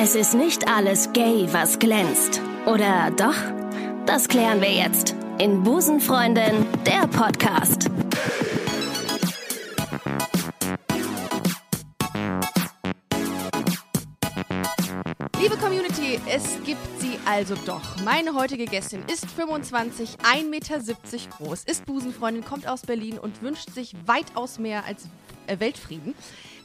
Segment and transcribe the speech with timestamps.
[0.00, 2.40] Es ist nicht alles gay, was glänzt.
[2.66, 3.34] Oder doch?
[4.06, 7.90] Das klären wir jetzt in Busenfreundin, der Podcast.
[15.40, 18.00] Liebe Community, es gibt sie also doch.
[18.04, 20.78] Meine heutige Gästin ist 25, 1,70 Meter
[21.36, 25.08] groß, ist Busenfreundin, kommt aus Berlin und wünscht sich weitaus mehr als
[25.48, 26.14] äh, Weltfrieden.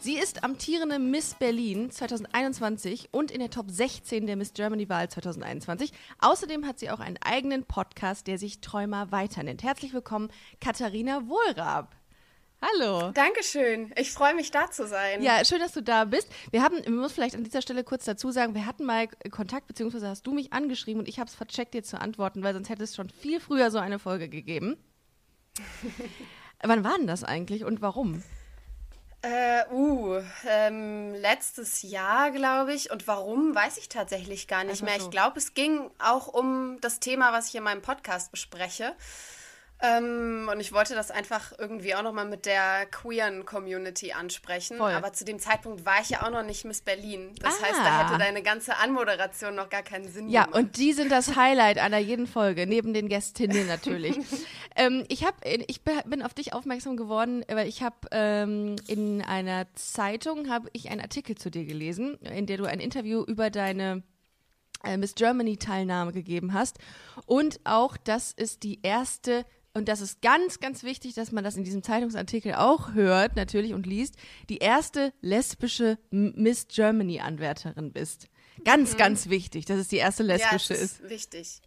[0.03, 5.07] Sie ist amtierende Miss Berlin 2021 und in der Top 16 der Miss Germany Wahl
[5.07, 5.93] 2021.
[6.19, 9.63] Außerdem hat sie auch einen eigenen Podcast, der sich Träumer weiter nennt.
[9.63, 10.27] Herzlich willkommen,
[10.59, 11.95] Katharina Wohlrab.
[12.61, 13.11] Hallo.
[13.13, 13.93] Dankeschön.
[13.95, 15.23] Ich freue mich, da zu sein.
[15.23, 16.27] Ja, schön, dass du da bist.
[16.51, 19.67] Wir haben, wir muss vielleicht an dieser Stelle kurz dazu sagen, wir hatten mal Kontakt,
[19.67, 22.67] beziehungsweise hast du mich angeschrieben und ich habe es vercheckt, dir zu antworten, weil sonst
[22.67, 24.75] hätte es schon viel früher so eine Folge gegeben.
[26.61, 28.21] Wann war denn das eigentlich und warum?
[29.23, 30.19] Äh, uh,
[30.49, 32.91] ähm, letztes Jahr, glaube ich.
[32.91, 34.99] Und warum, weiß ich tatsächlich gar nicht mehr.
[34.99, 35.05] So.
[35.05, 38.93] Ich glaube, es ging auch um das Thema, was ich in meinem Podcast bespreche.
[39.85, 44.77] Ähm, und ich wollte das einfach irgendwie auch nochmal mit der queeren Community ansprechen.
[44.77, 44.93] Voll.
[44.93, 47.31] Aber zu dem Zeitpunkt war ich ja auch noch nicht Miss Berlin.
[47.41, 47.65] Das ah.
[47.65, 50.55] heißt, da hätte deine ganze Anmoderation noch gar keinen Sinn ja, gemacht.
[50.55, 54.17] Ja, und die sind das Highlight einer jeden Folge, neben den Gästinnen natürlich.
[54.77, 59.67] ähm, ich, hab, ich bin auf dich aufmerksam geworden, weil ich habe ähm, in einer
[59.75, 64.01] Zeitung habe ich einen Artikel zu dir gelesen, in der du ein Interview über deine
[64.85, 66.77] äh, Miss Germany Teilnahme gegeben hast
[67.25, 71.55] und auch, das ist die erste und das ist ganz, ganz wichtig, dass man das
[71.55, 74.15] in diesem Zeitungsartikel auch hört, natürlich und liest,
[74.49, 78.27] die erste lesbische Miss Germany-Anwärterin bist.
[78.63, 78.97] Ganz, mhm.
[78.97, 81.09] ganz wichtig, dass es die erste lesbische ja, ist.
[81.09, 81.61] Wichtig.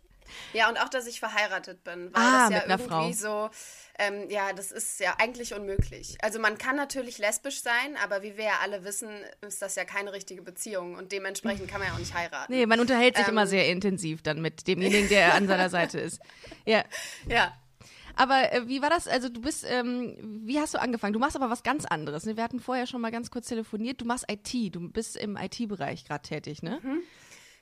[0.52, 3.48] Ja, und auch, dass ich verheiratet bin, weil ah, das ja mit einer irgendwie Frau.
[3.48, 3.50] so,
[3.98, 6.16] ähm, ja, das ist ja eigentlich unmöglich.
[6.20, 9.08] Also man kann natürlich lesbisch sein, aber wie wir ja alle wissen,
[9.46, 12.52] ist das ja keine richtige Beziehung und dementsprechend kann man ja auch nicht heiraten.
[12.52, 16.00] Nee, man unterhält sich ähm, immer sehr intensiv dann mit demjenigen, der an seiner Seite
[16.00, 16.20] ist.
[16.64, 16.84] Ja.
[17.28, 17.56] Ja,
[18.16, 19.06] aber äh, wie war das?
[19.06, 21.12] Also du bist, ähm, wie hast du angefangen?
[21.12, 22.26] Du machst aber was ganz anderes.
[22.26, 22.36] Ne?
[22.36, 24.00] Wir hatten vorher schon mal ganz kurz telefoniert.
[24.00, 24.74] Du machst IT.
[24.74, 26.80] Du bist im IT-Bereich gerade tätig, ne?
[26.82, 27.02] Mhm.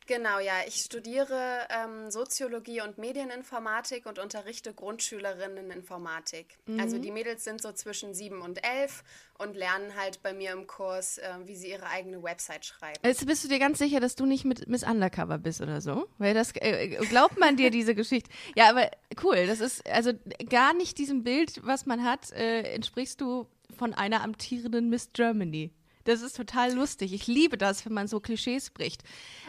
[0.07, 0.55] Genau, ja.
[0.67, 6.59] Ich studiere ähm, Soziologie und Medieninformatik und unterrichte Grundschülerinnen Informatik.
[6.67, 6.79] Mhm.
[6.79, 9.03] Also die Mädels sind so zwischen sieben und elf
[9.39, 13.01] und lernen halt bei mir im Kurs, äh, wie sie ihre eigene Website schreiben.
[13.03, 16.07] Jetzt bist du dir ganz sicher, dass du nicht mit Miss Undercover bist oder so?
[16.19, 18.31] Weil das äh, glaubt man dir diese Geschichte.
[18.57, 18.91] Ja, aber
[19.23, 19.47] cool.
[19.47, 20.13] Das ist also
[20.51, 25.73] gar nicht diesem Bild, was man hat, äh, entsprichst du von einer amtierenden Miss Germany.
[26.05, 27.13] Das ist total lustig.
[27.13, 29.03] Ich liebe das, wenn man so Klischees bricht.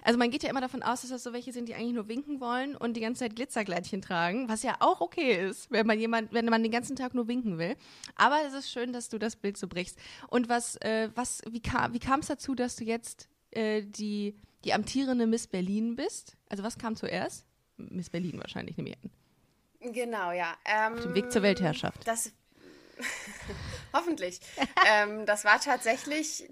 [0.04, 2.08] Also man geht ja immer davon aus, dass das so welche sind, die eigentlich nur
[2.08, 6.00] winken wollen und die ganze Zeit Glitzergleitchen tragen, was ja auch okay ist, wenn man
[6.00, 7.76] jemand, wenn man den ganzen Tag nur winken will.
[8.16, 10.00] Aber es ist schön, dass du das Bild so brichst.
[10.30, 14.36] Und was, äh, was, wie kam, wie kam es dazu, dass du jetzt äh, die,
[14.64, 16.38] die amtierende Miss Berlin bist?
[16.50, 17.46] Also was kam zuerst?
[17.78, 19.12] Miss Berlin wahrscheinlich, nehme ich an.
[19.94, 20.56] Genau, ja.
[20.66, 22.08] Ähm, Auf dem Weg zur Weltherrschaft.
[22.08, 22.32] Das
[23.96, 24.42] Hoffentlich.
[24.88, 26.50] ähm, das war tatsächlich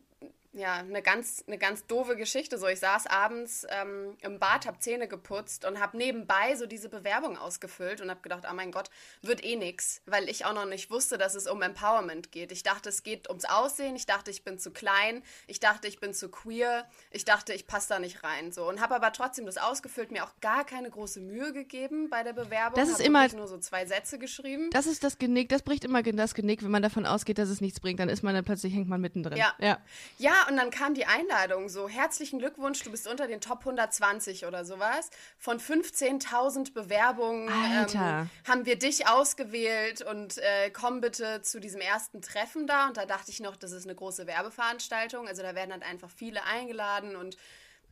[0.53, 2.59] ja, eine ganz, eine ganz doofe Geschichte.
[2.59, 6.89] So, ich saß abends ähm, im Bad, habe Zähne geputzt und habe nebenbei so diese
[6.89, 8.91] Bewerbung ausgefüllt und habe gedacht, oh mein Gott,
[9.23, 12.51] wird eh nix, weil ich auch noch nicht wusste, dass es um Empowerment geht.
[12.51, 15.99] Ich dachte, es geht ums Aussehen, ich dachte, ich bin zu klein, ich dachte, ich
[15.99, 18.51] bin zu queer, ich dachte, ich passe da nicht rein.
[18.51, 22.21] So und habe aber trotzdem das ausgefüllt, mir auch gar keine große Mühe gegeben bei
[22.21, 22.79] der Bewerbung.
[22.79, 24.69] Das ist immer nur so zwei Sätze geschrieben.
[24.71, 27.59] Das ist das Genick, das bricht immer das Genick, wenn man davon ausgeht, dass es
[27.59, 29.37] nichts bringt, dann ist man dann plötzlich hängt man mittendrin.
[29.37, 29.55] Ja.
[29.59, 29.79] Ja,
[30.19, 34.45] ja und dann kam die Einladung so, herzlichen Glückwunsch, du bist unter den Top 120
[34.45, 35.09] oder sowas.
[35.37, 42.21] Von 15.000 Bewerbungen ähm, haben wir dich ausgewählt und äh, komm bitte zu diesem ersten
[42.21, 42.87] Treffen da.
[42.87, 45.27] Und da dachte ich noch, das ist eine große Werbeveranstaltung.
[45.27, 47.37] Also da werden dann einfach viele eingeladen und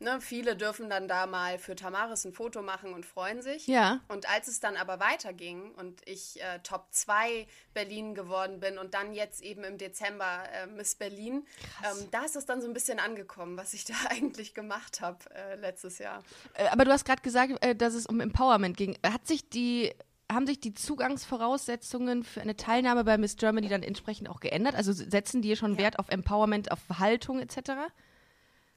[0.01, 3.67] Ne, viele dürfen dann da mal für Tamaris ein Foto machen und freuen sich.
[3.67, 3.99] Ja.
[4.07, 7.45] Und als es dann aber weiterging und ich äh, Top 2
[7.75, 11.45] Berlin geworden bin und dann jetzt eben im Dezember äh, Miss Berlin,
[11.83, 15.19] ähm, da ist es dann so ein bisschen angekommen, was ich da eigentlich gemacht habe
[15.35, 16.23] äh, letztes Jahr.
[16.55, 18.97] Äh, aber du hast gerade gesagt, äh, dass es um Empowerment ging.
[19.05, 19.93] Hat sich die
[20.31, 24.73] haben sich die Zugangsvoraussetzungen für eine Teilnahme bei Miss Germany dann entsprechend auch geändert?
[24.73, 25.79] Also setzen die schon ja.
[25.79, 27.91] Wert auf Empowerment, auf Haltung etc.?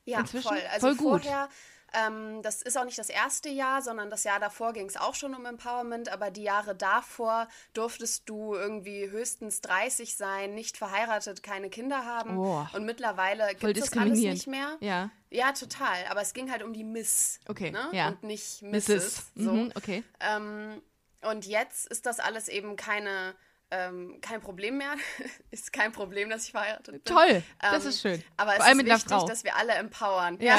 [0.04, 0.48] Ja, Inzwischen?
[0.48, 0.62] voll.
[0.72, 1.22] Also voll gut.
[1.24, 1.48] vorher,
[1.94, 5.14] ähm, das ist auch nicht das erste Jahr, sondern das Jahr davor ging es auch
[5.14, 11.42] schon um Empowerment, aber die Jahre davor durftest du irgendwie höchstens 30 sein, nicht verheiratet,
[11.42, 12.38] keine Kinder haben.
[12.38, 12.66] Oh.
[12.72, 14.76] Und mittlerweile gibt es das alles nicht mehr.
[14.80, 15.10] Ja.
[15.30, 16.04] Ja, total.
[16.10, 17.40] Aber es ging halt um die Miss.
[17.48, 17.70] Okay.
[17.70, 17.88] Ne?
[17.92, 18.08] Ja.
[18.08, 18.88] Und nicht Mrs.
[18.88, 19.32] Mrs.
[19.36, 19.52] So.
[19.52, 20.04] Mhm, okay.
[20.20, 20.82] Ähm,
[21.22, 23.34] und jetzt ist das alles eben keine
[23.70, 24.94] ähm, kein Problem mehr.
[25.50, 27.04] ist kein Problem, dass ich verheiratet bin.
[27.04, 28.22] Toll, das ähm, ist schön.
[28.36, 30.38] Aber Vor es allem ist mit wichtig, dass wir alle empowern.
[30.40, 30.58] Ja.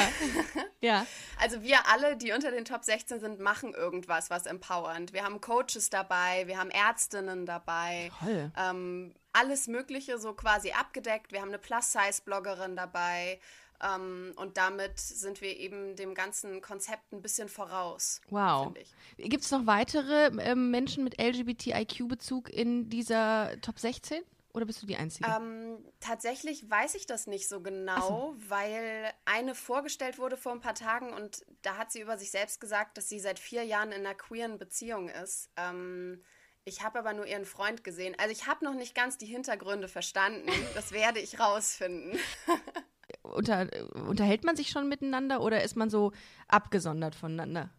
[0.80, 1.06] ja.
[1.38, 5.12] Also wir alle, die unter den Top 16 sind, machen irgendwas, was empowernd.
[5.12, 8.10] Wir haben Coaches dabei, wir haben Ärztinnen dabei.
[8.20, 8.50] Toll.
[8.56, 11.32] Ähm, alles Mögliche so quasi abgedeckt.
[11.32, 13.38] Wir haben eine Plus-Size-Bloggerin dabei.
[13.82, 18.20] Ähm, und damit sind wir eben dem ganzen Konzept ein bisschen voraus.
[18.30, 18.74] Wow.
[19.16, 24.22] Gibt es noch weitere ähm, Menschen mit LGBTIQ-Bezug in dieser Top 16?
[24.56, 25.28] Oder bist du die Einzige?
[25.28, 28.36] Ähm, tatsächlich weiß ich das nicht so genau, so.
[28.48, 32.58] weil eine vorgestellt wurde vor ein paar Tagen und da hat sie über sich selbst
[32.58, 35.50] gesagt, dass sie seit vier Jahren in einer queeren Beziehung ist.
[35.58, 36.22] Ähm,
[36.64, 38.16] ich habe aber nur ihren Freund gesehen.
[38.18, 40.50] Also ich habe noch nicht ganz die Hintergründe verstanden.
[40.74, 42.18] Das werde ich rausfinden.
[43.34, 43.68] unter,
[44.08, 46.12] unterhält man sich schon miteinander oder ist man so
[46.48, 47.70] abgesondert voneinander?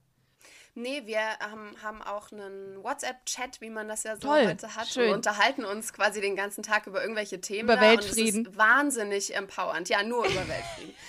[0.76, 4.88] Nee, wir ähm, haben auch einen WhatsApp-Chat, wie man das ja so Toll, heute hat.
[4.88, 5.10] Schön.
[5.10, 7.68] Und unterhalten uns quasi den ganzen Tag über irgendwelche Themen.
[7.68, 8.42] Über Weltfrieden.
[8.42, 9.90] Und es ist wahnsinnig empowernd.
[9.90, 10.94] Ja, nur über Weltfrieden.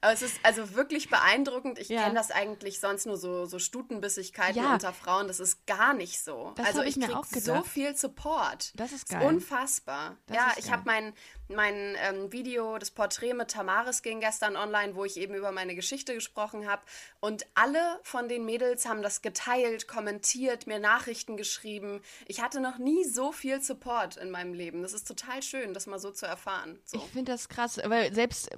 [0.00, 1.78] Aber es ist also wirklich beeindruckend.
[1.78, 2.02] Ich ja.
[2.02, 4.72] kenne das eigentlich sonst nur so, so Stutenbissigkeiten ja.
[4.72, 5.28] unter Frauen.
[5.28, 6.52] Das ist gar nicht so.
[6.56, 8.72] Das also ich, ich kriege so viel Support.
[8.74, 9.20] Das ist geil.
[9.20, 10.16] Das ist unfassbar.
[10.26, 11.12] Das ja, ist ich habe mein,
[11.48, 15.74] mein ähm, Video, das Porträt mit Tamaris ging gestern online, wo ich eben über meine
[15.74, 16.82] Geschichte gesprochen habe.
[17.20, 22.00] Und alle von den Mädels haben das geteilt, kommentiert, mir Nachrichten geschrieben.
[22.26, 24.82] Ich hatte noch nie so viel Support in meinem Leben.
[24.82, 26.80] Das ist total schön, das mal so zu erfahren.
[26.84, 26.98] So.
[26.98, 28.51] Ich finde das krass, weil selbst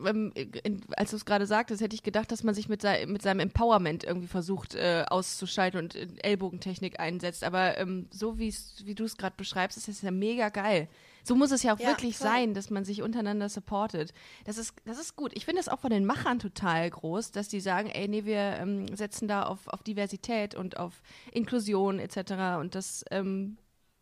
[0.97, 3.41] als du es gerade sagtest, hätte ich gedacht, dass man sich mit, sei, mit seinem
[3.41, 7.45] Empowerment irgendwie versucht äh, auszuschalten und Ellbogentechnik einsetzt.
[7.45, 8.53] Aber ähm, so wie
[8.95, 10.89] du es gerade beschreibst, ist das ja mega geil.
[11.25, 12.29] So muss es ja auch ja, wirklich voll.
[12.29, 14.13] sein, dass man sich untereinander supportet.
[14.45, 15.33] Das ist, das ist gut.
[15.35, 18.59] Ich finde es auch von den Machern total groß, dass die sagen, ey, nee, wir
[18.59, 21.01] ähm, setzen da auf, auf Diversität und auf
[21.33, 22.61] Inklusion etc.
[22.61, 23.57] Und das, ähm,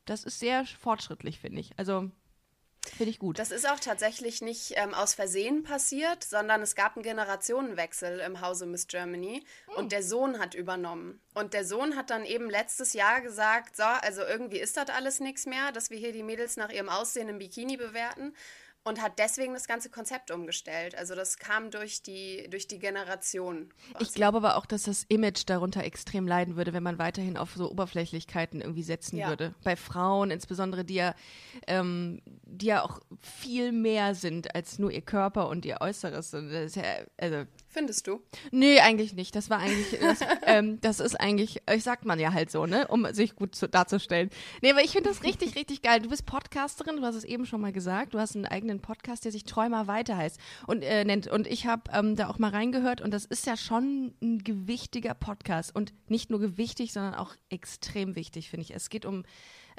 [0.04, 1.70] das ist sehr fortschrittlich, finde ich.
[1.78, 2.10] Also
[2.84, 3.38] Finde ich gut.
[3.38, 8.40] Das ist auch tatsächlich nicht ähm, aus Versehen passiert, sondern es gab einen Generationenwechsel im
[8.40, 9.74] Hause Miss Germany hm.
[9.76, 11.20] und der Sohn hat übernommen.
[11.34, 15.20] Und der Sohn hat dann eben letztes Jahr gesagt, so, also irgendwie ist das alles
[15.20, 18.34] nichts mehr, dass wir hier die Mädels nach ihrem Aussehen im Bikini bewerten
[18.84, 20.96] und hat deswegen das ganze Konzept umgestellt.
[20.96, 23.68] Also das kam durch die, durch die Generation.
[23.92, 24.04] Quasi.
[24.04, 27.52] Ich glaube aber auch, dass das Image darunter extrem leiden würde, wenn man weiterhin auf
[27.54, 29.28] so Oberflächlichkeiten irgendwie setzen ja.
[29.28, 29.54] würde.
[29.62, 31.14] Bei Frauen insbesondere, die ja,
[31.66, 36.34] ähm, die ja auch viel mehr sind als nur ihr Körper und ihr Äußeres.
[36.34, 36.82] Und das ist ja,
[37.18, 38.20] also Findest du?
[38.50, 39.34] Nee, eigentlich nicht.
[39.34, 42.86] Das war eigentlich, das, ähm, das ist eigentlich, ich sagt man ja halt so, ne,
[42.88, 44.28] um sich gut zu, darzustellen.
[44.60, 46.00] Nee, aber ich finde das richtig, richtig geil.
[46.00, 48.12] Du bist Podcasterin, du hast es eben schon mal gesagt.
[48.12, 51.28] Du hast einen eigenen Podcast, der sich Träumer weiter heißt und äh, nennt.
[51.28, 55.14] Und ich habe ähm, da auch mal reingehört und das ist ja schon ein gewichtiger
[55.14, 58.74] Podcast und nicht nur gewichtig, sondern auch extrem wichtig, finde ich.
[58.74, 59.24] Es geht um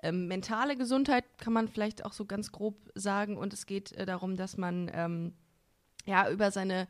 [0.02, 3.38] ähm, mentale Gesundheit, kann man vielleicht auch so ganz grob sagen.
[3.38, 5.34] Und es geht äh, darum, dass man ähm,
[6.06, 6.88] ja über seine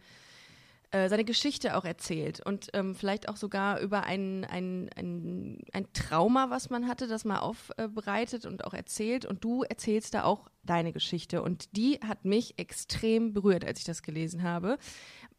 [0.94, 5.92] äh, seine Geschichte auch erzählt und ähm, vielleicht auch sogar über ein, ein, ein, ein
[5.92, 9.26] Trauma, was man hatte, das mal aufbereitet und auch erzählt.
[9.26, 11.42] Und du erzählst da auch deine Geschichte.
[11.42, 14.78] Und die hat mich extrem berührt, als ich das gelesen habe.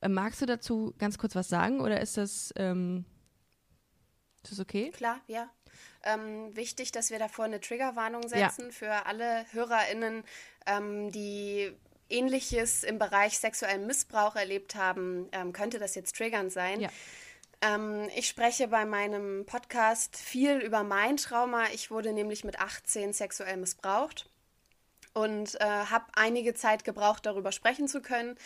[0.01, 3.05] Äh, magst du dazu ganz kurz was sagen oder ist das, ähm,
[4.43, 4.91] ist das okay?
[4.91, 5.49] Klar, ja.
[6.03, 8.71] Ähm, wichtig, dass wir davor eine Triggerwarnung setzen ja.
[8.73, 10.25] für alle HörerInnen,
[10.67, 11.73] ähm, die
[12.09, 16.81] Ähnliches im Bereich sexuellen Missbrauch erlebt haben, ähm, könnte das jetzt triggernd sein.
[16.81, 16.89] Ja.
[17.61, 21.65] Ähm, ich spreche bei meinem Podcast viel über mein Trauma.
[21.73, 24.29] Ich wurde nämlich mit 18 sexuell missbraucht
[25.15, 28.37] und äh, habe einige Zeit gebraucht, darüber sprechen zu können.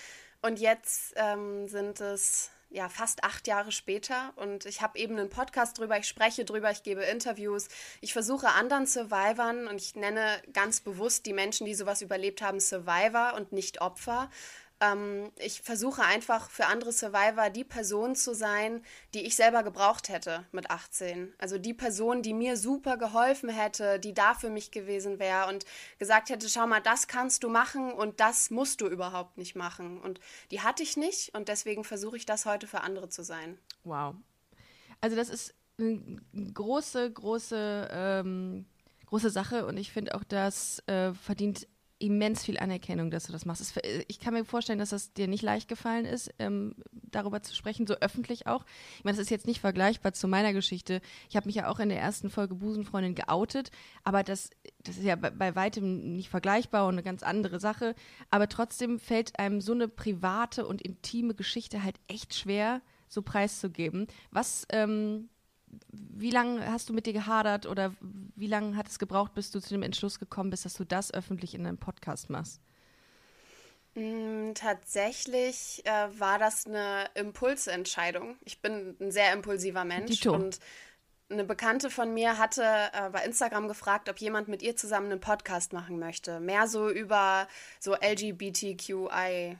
[0.41, 4.33] Und jetzt ähm, sind es ja, fast acht Jahre später.
[4.37, 7.69] Und ich habe eben einen Podcast drüber, ich spreche drüber, ich gebe Interviews,
[8.01, 12.61] ich versuche anderen Survivern und ich nenne ganz bewusst die Menschen, die sowas überlebt haben,
[12.61, 14.31] Survivor und nicht Opfer,
[14.81, 18.83] ähm, ich versuche einfach für andere Survivor die Person zu sein,
[19.15, 21.35] die ich selber gebraucht hätte mit 18.
[21.39, 25.65] Also die Person, die mir super geholfen hätte, die da für mich gewesen wäre und
[25.99, 30.01] gesagt hätte, schau mal, das kannst du machen und das musst du überhaupt nicht machen.
[30.01, 30.21] Und
[30.51, 33.59] die hatte ich nicht und deswegen versuche ich das heute für andere zu sein.
[33.85, 34.15] Wow.
[35.01, 36.21] Also das ist eine
[36.55, 38.67] große, große, ähm,
[39.07, 41.67] große Sache und ich finde auch, das äh, verdient
[41.99, 43.81] immens viel Anerkennung, dass du das machst.
[44.07, 47.87] Ich kann mir vorstellen, dass das dir nicht leicht gefallen ist, ähm, darüber zu sprechen,
[47.87, 48.65] so öffentlich auch.
[48.99, 51.01] Ich meine, das ist jetzt nicht vergleichbar zu meiner Geschichte.
[51.29, 53.71] Ich habe mich ja auch in der ersten Folge Busenfreundin geoutet,
[54.05, 54.51] aber das,
[54.83, 57.95] das ist ja bei, bei, weitem nicht vergleichbar und eine ganz andere Sache.
[58.31, 64.07] Aber trotzdem fällt einem so eine private und intime Geschichte halt echt schwer, so preiszugeben.
[64.31, 65.29] Was, ähm,
[65.93, 67.95] wie lange hast du mit dir gehadert oder
[68.35, 71.13] wie lange hat es gebraucht, bis du zu dem Entschluss gekommen bist, dass du das
[71.13, 72.61] öffentlich in einem Podcast machst?
[73.95, 78.37] Mm, tatsächlich äh, war das eine Impulsentscheidung.
[78.45, 80.61] Ich bin ein sehr impulsiver Mensch und
[81.31, 85.21] eine Bekannte von mir hatte äh, bei Instagram gefragt, ob jemand mit ihr zusammen einen
[85.21, 86.41] Podcast machen möchte.
[86.41, 87.47] Mehr so über
[87.81, 89.57] so LGBTQI-Themen.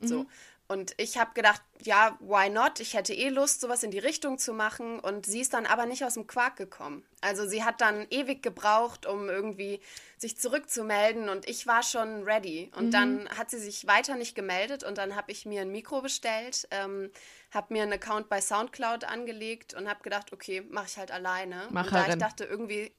[0.00, 0.06] Mhm.
[0.06, 0.26] So.
[0.70, 2.78] Und ich habe gedacht, ja, why not?
[2.78, 5.00] Ich hätte eh Lust, sowas in die Richtung zu machen.
[5.00, 7.04] Und sie ist dann aber nicht aus dem Quark gekommen.
[7.22, 9.80] Also sie hat dann ewig gebraucht, um irgendwie
[10.16, 11.28] sich zurückzumelden.
[11.28, 12.70] Und ich war schon ready.
[12.76, 14.84] Und dann hat sie sich weiter nicht gemeldet.
[14.84, 17.10] Und dann habe ich mir ein Mikro bestellt, ähm,
[17.50, 21.66] habe mir einen Account bei Soundcloud angelegt und habe gedacht, okay, mache ich halt alleine.
[21.66, 22.92] Und da ich dachte irgendwie,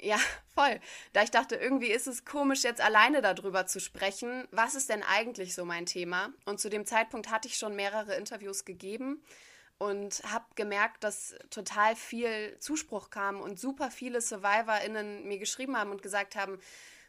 [0.00, 0.18] ja,
[0.54, 0.80] voll.
[1.12, 4.46] Da ich dachte, irgendwie ist es komisch, jetzt alleine darüber zu sprechen.
[4.50, 6.32] Was ist denn eigentlich so mein Thema?
[6.44, 9.22] Und zu dem Zeitpunkt hatte ich schon mehrere Interviews gegeben
[9.78, 15.90] und habe gemerkt, dass total viel Zuspruch kam und super viele SurvivorInnen mir geschrieben haben
[15.90, 16.58] und gesagt haben,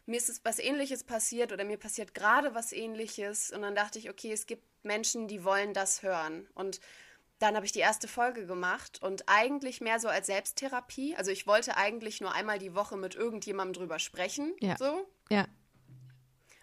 [0.06, 3.52] mir ist was Ähnliches passiert oder mir passiert gerade was Ähnliches.
[3.52, 6.48] Und dann dachte ich, okay, es gibt Menschen, die wollen das hören.
[6.54, 6.80] Und
[7.42, 11.16] dann habe ich die erste Folge gemacht und eigentlich mehr so als Selbsttherapie.
[11.16, 14.54] Also ich wollte eigentlich nur einmal die Woche mit irgendjemandem drüber sprechen.
[14.60, 14.76] Ja.
[14.76, 15.08] So.
[15.28, 15.46] Ja.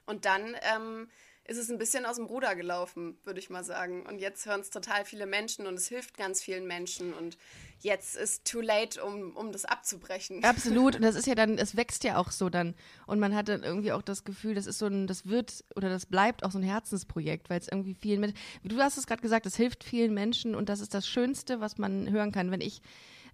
[0.06, 1.10] Und dann ähm,
[1.50, 4.06] ist es ein bisschen aus dem Ruder gelaufen, würde ich mal sagen.
[4.06, 7.12] Und jetzt hören es total viele Menschen und es hilft ganz vielen Menschen.
[7.12, 7.38] Und
[7.80, 10.44] jetzt ist too late, um, um das abzubrechen.
[10.44, 10.96] Absolut.
[10.96, 12.76] Und das ist ja dann, es wächst ja auch so dann.
[13.08, 15.90] Und man hat dann irgendwie auch das Gefühl, das ist so ein, das wird oder
[15.90, 19.24] das bleibt auch so ein Herzensprojekt, weil es irgendwie vielen Menschen, du hast es gerade
[19.24, 22.52] gesagt, es hilft vielen Menschen und das ist das Schönste, was man hören kann.
[22.52, 22.84] Wenn ich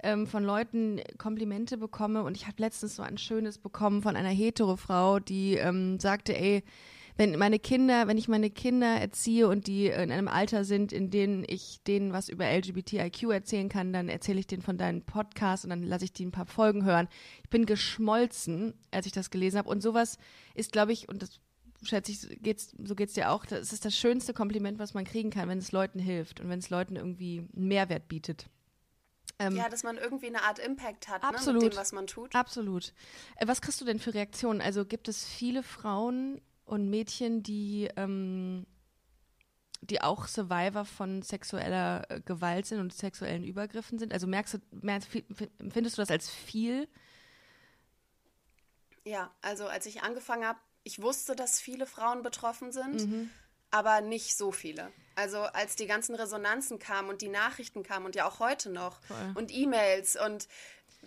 [0.02, 4.30] ähm, von Leuten Komplimente bekomme und ich habe letztens so ein schönes bekommen von einer
[4.30, 6.64] hetero Frau, die ähm, sagte, ey,
[7.18, 11.10] wenn meine Kinder, wenn ich meine Kinder erziehe und die in einem Alter sind, in
[11.10, 15.64] denen ich denen was über LGBTIQ erzählen kann, dann erzähle ich denen von deinem Podcast
[15.64, 17.08] und dann lasse ich die ein paar Folgen hören.
[17.44, 19.70] Ich bin geschmolzen, als ich das gelesen habe.
[19.70, 20.18] Und sowas
[20.56, 21.40] ist, glaube ich, und das
[21.84, 25.06] schätze ich, geht's, so geht es dir auch, das ist das schönste Kompliment, was man
[25.06, 28.48] kriegen kann, wenn es Leuten hilft und wenn es Leuten irgendwie einen Mehrwert bietet.
[29.40, 31.62] Ähm, Ja, dass man irgendwie eine Art Impact hat Absolut.
[31.62, 32.36] Ne, mit dem, was man tut.
[32.36, 32.94] Absolut.
[33.38, 34.62] Äh, Was kriegst du denn für Reaktionen?
[34.62, 38.66] Also gibt es viele Frauen und Mädchen, die, ähm,
[39.82, 44.14] die auch Survivor von sexueller äh, Gewalt sind und sexuellen Übergriffen sind?
[44.14, 45.10] Also merkst du, merkst,
[45.60, 46.88] empfindest du das als viel?
[49.04, 53.30] Ja, also als ich angefangen habe, ich wusste, dass viele Frauen betroffen sind, Mhm.
[53.72, 54.92] aber nicht so viele.
[55.16, 59.02] Also als die ganzen Resonanzen kamen und die Nachrichten kamen und ja auch heute noch
[59.04, 59.32] Voll.
[59.36, 60.48] und E-Mails und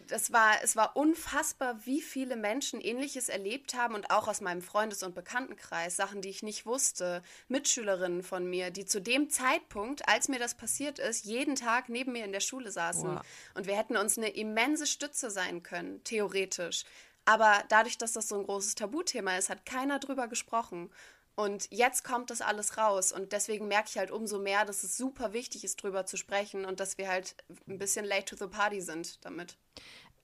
[0.07, 4.63] das war, es war unfassbar, wie viele Menschen Ähnliches erlebt haben und auch aus meinem
[4.63, 10.09] Freundes- und Bekanntenkreis, Sachen, die ich nicht wusste, Mitschülerinnen von mir, die zu dem Zeitpunkt,
[10.09, 13.17] als mir das passiert ist, jeden Tag neben mir in der Schule saßen.
[13.17, 13.21] Wow.
[13.55, 16.85] Und wir hätten uns eine immense Stütze sein können, theoretisch.
[17.25, 20.91] Aber dadurch, dass das so ein großes Tabuthema ist, hat keiner drüber gesprochen.
[21.39, 23.13] Und jetzt kommt das alles raus.
[23.13, 26.65] Und deswegen merke ich halt umso mehr, dass es super wichtig ist, drüber zu sprechen
[26.65, 27.37] und dass wir halt
[27.69, 29.57] ein bisschen late to the party sind damit.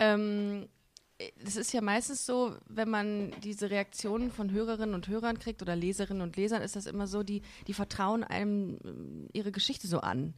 [0.00, 0.68] Ähm,
[1.44, 5.76] es ist ja meistens so, wenn man diese Reaktionen von Hörerinnen und Hörern kriegt oder
[5.76, 10.00] Leserinnen und Lesern, ist das immer so, die, die vertrauen einem ähm, ihre Geschichte so
[10.00, 10.35] an.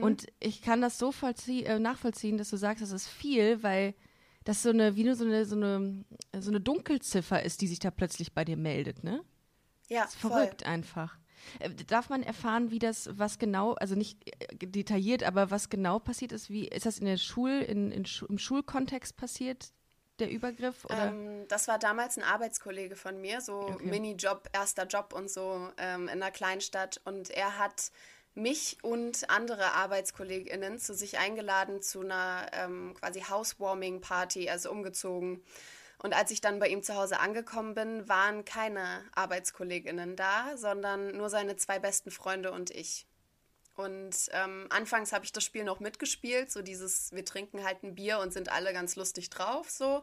[0.00, 3.94] Und ich kann das so äh, nachvollziehen, dass du sagst, das ist viel, weil
[4.42, 6.04] das so eine, wie nur so eine, so eine,
[6.40, 9.22] so eine Dunkelziffer ist, die sich da plötzlich bei dir meldet, ne?
[9.88, 11.16] Ja, Das ist verrückt einfach.
[11.60, 15.98] Äh, Darf man erfahren, wie das, was genau, also nicht äh, detailliert, aber was genau
[15.98, 16.50] passiert ist?
[16.50, 19.70] Wie ist das in der Schul, in, in, im Schulkontext passiert,
[20.18, 20.84] der Übergriff?
[20.86, 21.08] Oder?
[21.08, 23.86] Ähm, das war damals ein Arbeitskollege von mir, so Okay.
[23.86, 27.00] Minijob, erster Job und so ähm, in einer Kleinstadt.
[27.04, 27.90] Und er hat
[28.34, 35.42] mich und andere ArbeitskollegInnen zu sich eingeladen zu einer ähm, quasi Housewarming-Party, also umgezogen.
[35.98, 41.16] Und als ich dann bei ihm zu Hause angekommen bin, waren keine ArbeitskollegInnen da, sondern
[41.16, 43.06] nur seine zwei besten Freunde und ich.
[43.74, 47.94] Und ähm, anfangs habe ich das Spiel noch mitgespielt, so dieses, wir trinken halt ein
[47.94, 50.02] Bier und sind alle ganz lustig drauf, so,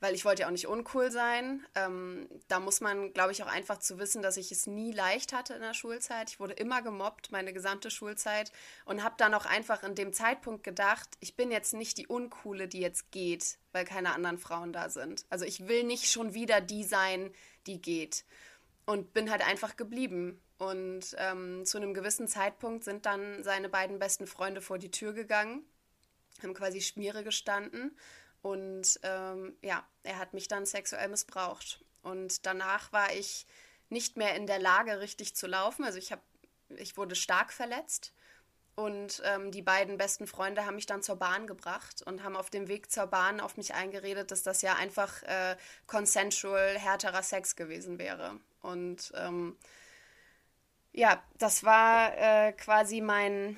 [0.00, 1.64] weil ich wollte ja auch nicht uncool sein.
[1.74, 5.32] Ähm, da muss man, glaube ich, auch einfach zu wissen, dass ich es nie leicht
[5.32, 6.30] hatte in der Schulzeit.
[6.30, 8.52] Ich wurde immer gemobbt, meine gesamte Schulzeit
[8.84, 12.68] und habe dann auch einfach in dem Zeitpunkt gedacht, ich bin jetzt nicht die Uncoole,
[12.68, 15.24] die jetzt geht, weil keine anderen Frauen da sind.
[15.30, 17.32] Also ich will nicht schon wieder die sein,
[17.66, 18.24] die geht
[18.84, 20.42] und bin halt einfach geblieben.
[20.58, 25.12] Und ähm, zu einem gewissen Zeitpunkt sind dann seine beiden besten Freunde vor die Tür
[25.12, 25.64] gegangen,
[26.42, 27.96] haben quasi Schmiere gestanden
[28.46, 31.84] und ähm, ja, er hat mich dann sexuell missbraucht.
[32.02, 33.44] Und danach war ich
[33.88, 35.84] nicht mehr in der Lage, richtig zu laufen.
[35.84, 36.22] Also ich habe,
[36.68, 38.12] ich wurde stark verletzt
[38.78, 42.50] Und ähm, die beiden besten Freunde haben mich dann zur Bahn gebracht und haben auf
[42.50, 47.56] dem Weg zur Bahn auf mich eingeredet, dass das ja einfach äh, consensual, härterer Sex
[47.56, 48.38] gewesen wäre.
[48.60, 49.56] Und ähm,
[50.92, 53.56] ja, das war äh, quasi mein,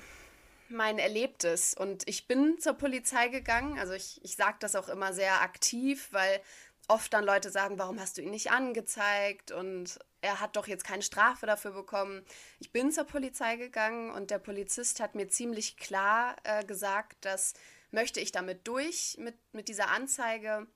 [0.69, 1.73] mein Erlebtes.
[1.73, 3.79] Und ich bin zur Polizei gegangen.
[3.79, 6.41] Also ich, ich sage das auch immer sehr aktiv, weil
[6.87, 9.51] oft dann Leute sagen, warum hast du ihn nicht angezeigt?
[9.51, 12.25] Und er hat doch jetzt keine Strafe dafür bekommen.
[12.59, 17.53] Ich bin zur Polizei gegangen und der Polizist hat mir ziemlich klar äh, gesagt, dass
[17.91, 20.67] möchte ich damit durch mit, mit dieser Anzeige,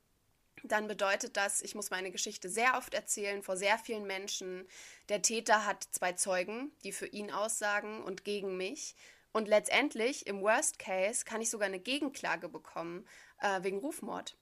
[0.64, 4.66] dann bedeutet das, ich muss meine Geschichte sehr oft erzählen vor sehr vielen Menschen.
[5.10, 8.96] Der Täter hat zwei Zeugen, die für ihn aussagen und gegen mich.
[9.34, 13.06] Und letztendlich, im Worst Case, kann ich sogar eine Gegenklage bekommen
[13.40, 14.38] äh, wegen Rufmord.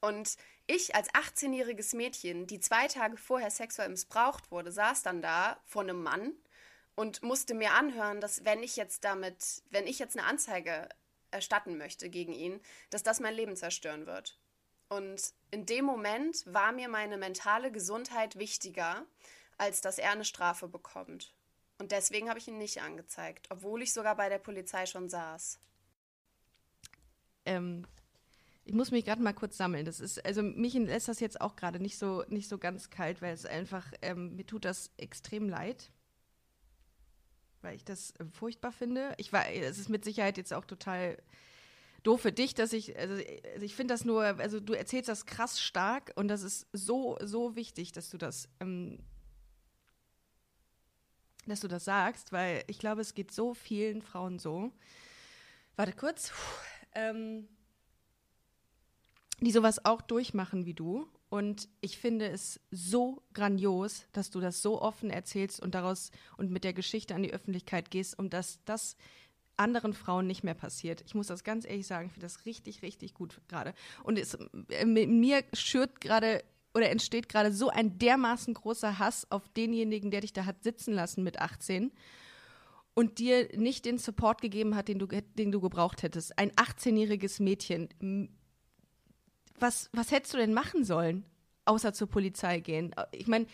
[0.00, 0.36] Und
[0.66, 5.82] ich als 18-jähriges Mädchen, die zwei Tage vorher sexuell missbraucht wurde, saß dann da vor
[5.82, 6.32] einem Mann
[6.94, 10.88] und musste mir anhören, dass wenn ich jetzt damit, wenn ich jetzt eine Anzeige
[11.30, 12.60] erstatten möchte gegen ihn,
[12.90, 14.38] dass das mein Leben zerstören wird.
[14.88, 19.06] Und in dem Moment war mir meine mentale Gesundheit wichtiger,
[19.56, 21.32] als dass er eine Strafe bekommt.
[21.82, 25.58] Und deswegen habe ich ihn nicht angezeigt, obwohl ich sogar bei der Polizei schon saß.
[27.44, 27.84] Ähm,
[28.64, 29.84] ich muss mich gerade mal kurz sammeln.
[29.84, 33.20] Das ist, also mich lässt das jetzt auch gerade nicht so, nicht so ganz kalt,
[33.20, 35.90] weil es einfach, ähm, mir tut das extrem leid.
[37.62, 39.14] Weil ich das äh, furchtbar finde.
[39.16, 41.20] Ich war, es ist mit Sicherheit jetzt auch total
[42.04, 45.26] doof für dich, dass ich, also, also ich finde das nur, also du erzählst das
[45.26, 49.00] krass stark und das ist so, so wichtig, dass du das, ähm,
[51.46, 54.72] dass du das sagst, weil ich glaube, es geht so vielen Frauen so.
[55.76, 56.32] Warte kurz.
[56.94, 57.48] Ähm,
[59.40, 61.08] die sowas auch durchmachen wie du.
[61.28, 66.50] Und ich finde es so grandios, dass du das so offen erzählst und daraus und
[66.50, 68.96] mit der Geschichte an die Öffentlichkeit gehst, um dass das
[69.56, 71.02] anderen Frauen nicht mehr passiert.
[71.06, 73.74] Ich muss das ganz ehrlich sagen, ich finde das richtig, richtig gut gerade.
[74.02, 74.36] Und es,
[74.68, 76.44] äh, mir schürt gerade
[76.74, 80.94] oder entsteht gerade so ein dermaßen großer Hass auf denjenigen, der dich da hat sitzen
[80.94, 81.92] lassen mit 18
[82.94, 86.38] und dir nicht den Support gegeben hat, den du, den du gebraucht hättest.
[86.38, 87.88] Ein 18-jähriges Mädchen
[89.62, 91.24] was, was hättest du denn machen sollen,
[91.64, 92.94] außer zur Polizei gehen?
[93.12, 93.46] Ich meine,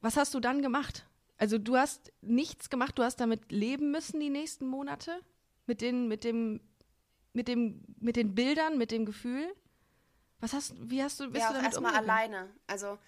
[0.00, 1.06] was hast du dann gemacht?
[1.36, 5.20] Also du hast nichts gemacht, du hast damit leben müssen die nächsten Monate?
[5.66, 6.60] Mit den, mit dem,
[7.32, 9.52] mit dem, mit den Bildern, mit dem Gefühl?
[10.42, 12.50] Was hast, wie hast du, bist ja, du damit erstmal alleine.
[12.66, 12.98] Also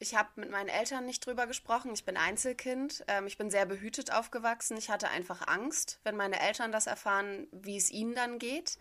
[0.00, 1.92] ich habe mit meinen Eltern nicht drüber gesprochen.
[1.94, 3.04] Ich bin Einzelkind.
[3.06, 4.76] Ähm, ich bin sehr behütet aufgewachsen.
[4.76, 8.76] Ich hatte einfach Angst, wenn meine Eltern das erfahren, wie es ihnen dann geht.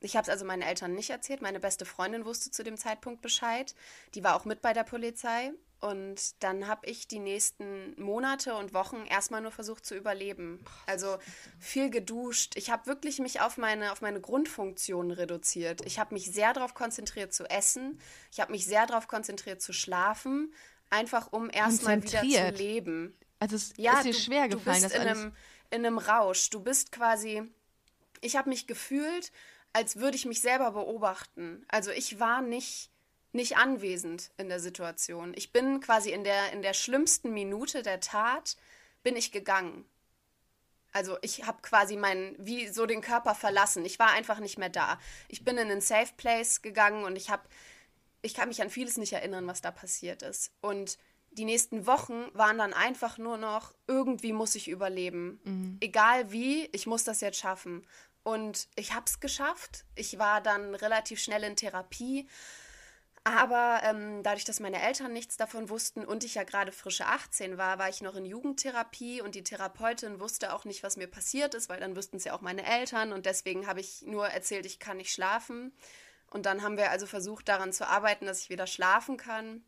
[0.00, 1.42] Ich habe es also meinen Eltern nicht erzählt.
[1.42, 3.74] Meine beste Freundin wusste zu dem Zeitpunkt Bescheid.
[4.14, 5.52] Die war auch mit bei der Polizei.
[5.80, 10.64] Und dann habe ich die nächsten Monate und Wochen erstmal nur versucht zu überleben.
[10.86, 11.18] Also
[11.58, 12.54] viel geduscht.
[12.56, 15.84] Ich habe wirklich mich auf meine, auf meine Grundfunktionen reduziert.
[15.84, 18.00] Ich habe mich sehr darauf konzentriert zu essen.
[18.32, 20.54] Ich habe mich sehr darauf konzentriert zu schlafen.
[20.88, 23.18] Einfach um erstmal wieder zu leben.
[23.38, 25.32] Also es ja, ist dir du, schwer gefallen, du bist in einem,
[25.70, 26.48] in einem Rausch.
[26.48, 27.42] Du bist quasi.
[28.22, 29.32] Ich habe mich gefühlt,
[29.74, 31.66] als würde ich mich selber beobachten.
[31.68, 32.90] Also ich war nicht,
[33.32, 35.32] nicht anwesend in der Situation.
[35.34, 38.56] Ich bin quasi in der, in der schlimmsten Minute der Tat,
[39.02, 39.84] bin ich gegangen.
[40.92, 43.84] Also ich habe quasi meinen, wie so den Körper verlassen.
[43.84, 45.00] Ich war einfach nicht mehr da.
[45.26, 47.42] Ich bin in einen Safe Place gegangen und ich habe,
[48.22, 50.52] ich kann mich an vieles nicht erinnern, was da passiert ist.
[50.60, 50.98] Und
[51.32, 55.40] die nächsten Wochen waren dann einfach nur noch, irgendwie muss ich überleben.
[55.42, 55.78] Mhm.
[55.80, 57.84] Egal wie, ich muss das jetzt schaffen.
[58.24, 59.84] Und ich habe es geschafft.
[59.94, 62.26] Ich war dann relativ schnell in Therapie.
[63.22, 67.56] Aber ähm, dadurch, dass meine Eltern nichts davon wussten und ich ja gerade frische 18
[67.56, 71.54] war, war ich noch in Jugendtherapie und die Therapeutin wusste auch nicht, was mir passiert
[71.54, 74.66] ist, weil dann wüssten es ja auch meine Eltern und deswegen habe ich nur erzählt,
[74.66, 75.72] ich kann nicht schlafen.
[76.30, 79.64] Und dann haben wir also versucht, daran zu arbeiten, dass ich wieder schlafen kann.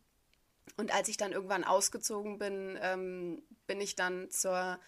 [0.75, 4.79] Und als ich dann irgendwann ausgezogen bin, ähm, bin ich dann zur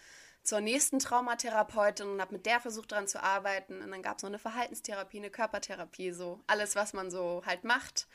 [0.42, 3.82] zur nächsten Traumatherapeutin und habe mit der versucht daran zu arbeiten.
[3.82, 7.64] Und dann gab es noch eine Verhaltenstherapie, eine Körpertherapie, so alles, was man so halt
[7.64, 8.08] macht.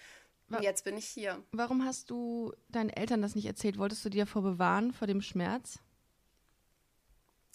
[0.50, 1.42] Und jetzt bin ich hier.
[1.52, 3.80] Warum hast du deinen Eltern das nicht erzählt?
[3.80, 5.80] Wolltest du dir davor bewahren, vor dem Schmerz?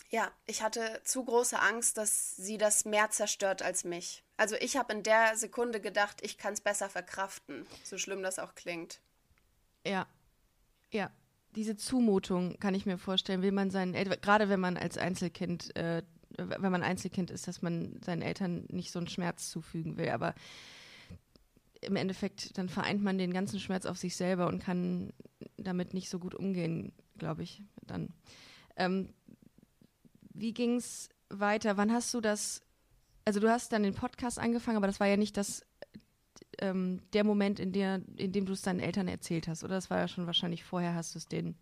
[0.08, 4.24] Ja, ich hatte zu große Angst, dass sie das mehr zerstört als mich.
[4.36, 8.40] Also ich habe in der Sekunde gedacht, ich kann es besser verkraften, so schlimm das
[8.40, 9.00] auch klingt.
[9.86, 10.08] Ja,
[10.90, 11.12] ja
[11.56, 15.74] diese Zumutung kann ich mir vorstellen, will man seinen Eltern, gerade wenn man als Einzelkind,
[15.76, 16.02] äh,
[16.36, 20.34] wenn man Einzelkind ist, dass man seinen Eltern nicht so einen Schmerz zufügen will, aber
[21.80, 25.12] im Endeffekt, dann vereint man den ganzen Schmerz auf sich selber und kann
[25.56, 28.10] damit nicht so gut umgehen, glaube ich, dann.
[28.76, 29.14] Ähm,
[30.32, 31.76] wie ging's, weiter?
[31.76, 32.62] Wann hast du das,
[33.24, 35.64] also du hast dann den Podcast angefangen, aber das war ja nicht das,
[36.58, 39.74] ähm, der Moment, in, der, in dem du es deinen Eltern erzählt hast, oder?
[39.74, 41.56] Das war ja schon wahrscheinlich vorher, hast du es denen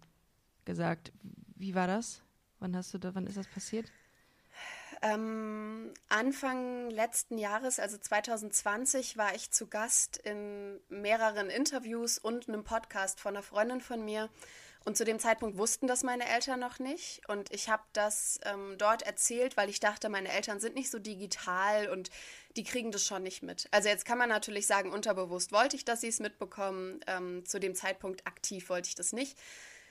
[0.65, 1.13] gesagt.
[1.57, 2.23] Wie war das?
[2.61, 3.91] Wann hast du da, wann ist das passiert?
[5.01, 12.65] Ähm, Anfang letzten Jahres, also 2020, war ich zu Gast in mehreren Interviews und einem
[12.65, 14.29] Podcast von einer Freundin von mir.
[14.89, 17.21] Und zu dem Zeitpunkt wussten das meine Eltern noch nicht.
[17.29, 20.99] Und ich habe das ähm, dort erzählt, weil ich dachte, meine Eltern sind nicht so
[20.99, 22.09] digital und
[22.57, 23.69] die kriegen das schon nicht mit.
[23.71, 27.01] Also jetzt kann man natürlich sagen, unterbewusst wollte ich, dass sie es mitbekommen.
[27.07, 29.37] Ähm, zu dem Zeitpunkt aktiv wollte ich das nicht.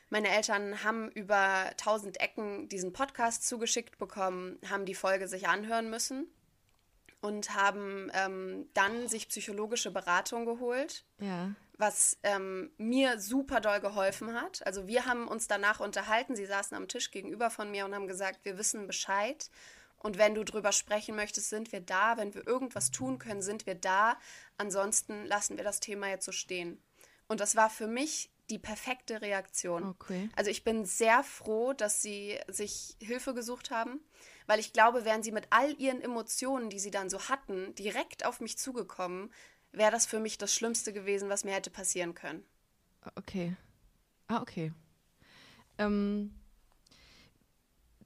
[0.09, 5.91] Meine Eltern haben über tausend Ecken diesen Podcast zugeschickt bekommen, haben die Folge sich anhören
[5.91, 6.25] müssen
[7.21, 11.05] und haben ähm, dann sich psychologische Beratung geholt.
[11.19, 11.51] Ja.
[11.77, 14.65] Was ähm, mir super doll geholfen hat.
[14.65, 16.35] Also wir haben uns danach unterhalten.
[16.35, 19.49] Sie saßen am Tisch gegenüber von mir und haben gesagt, wir wissen Bescheid.
[19.99, 22.17] Und wenn du drüber sprechen möchtest, sind wir da.
[22.17, 24.17] Wenn wir irgendwas tun können, sind wir da.
[24.57, 26.81] Ansonsten lassen wir das Thema jetzt so stehen.
[27.27, 29.83] Und das war für mich die perfekte Reaktion.
[29.83, 30.29] Okay.
[30.35, 33.99] Also ich bin sehr froh, dass sie sich Hilfe gesucht haben,
[34.45, 38.25] weil ich glaube, wären sie mit all ihren Emotionen, die sie dann so hatten, direkt
[38.25, 39.33] auf mich zugekommen,
[39.77, 42.45] wäre das für mich das Schlimmste gewesen, was mir hätte passieren können.
[43.15, 43.55] Okay.
[44.27, 44.73] Ah, okay.
[45.77, 46.33] Ähm,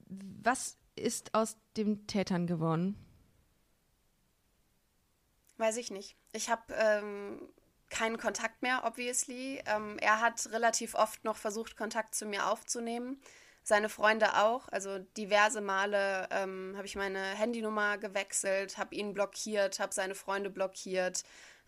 [0.06, 2.96] was ist aus den Tätern geworden?
[5.56, 6.16] Weiß ich nicht.
[6.32, 7.40] Ich habe ähm,
[7.88, 9.62] keinen Kontakt mehr, obviously.
[9.66, 13.20] Ähm, er hat relativ oft noch versucht, Kontakt zu mir aufzunehmen.
[13.62, 14.68] Seine Freunde auch.
[14.68, 20.50] Also diverse Male ähm, habe ich meine Handynummer gewechselt, habe ihn blockiert, habe seine Freunde
[20.50, 21.22] blockiert.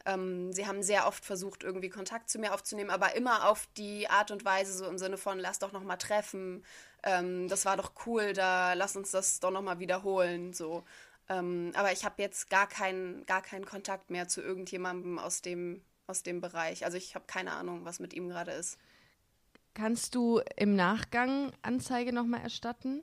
[0.07, 4.09] Ähm, sie haben sehr oft versucht, irgendwie Kontakt zu mir aufzunehmen, aber immer auf die
[4.09, 6.65] Art und Weise, so im Sinne von, lass doch noch mal treffen.
[7.03, 10.53] Ähm, das war doch cool, da lass uns das doch noch mal wiederholen.
[10.53, 10.85] So.
[11.29, 15.83] Ähm, aber ich habe jetzt gar keinen, gar keinen Kontakt mehr zu irgendjemandem aus dem
[16.07, 16.85] aus dem Bereich.
[16.85, 18.79] Also ich habe keine Ahnung, was mit ihm gerade ist.
[19.75, 23.03] Kannst du im Nachgang Anzeige nochmal erstatten?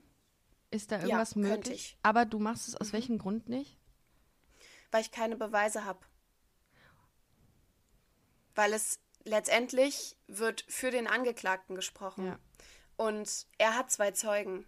[0.69, 1.73] Ist da irgendwas ja, möglich?
[1.73, 1.97] Ich.
[2.01, 2.93] Aber du machst es aus mhm.
[2.93, 3.77] welchem Grund nicht?
[4.91, 5.99] Weil ich keine Beweise habe.
[8.55, 12.27] Weil es letztendlich wird für den Angeklagten gesprochen.
[12.27, 12.39] Ja.
[12.97, 14.65] Und er hat zwei Zeugen.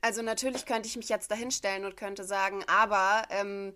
[0.00, 3.72] Also natürlich könnte ich mich jetzt dahinstellen und könnte sagen, aber ähm,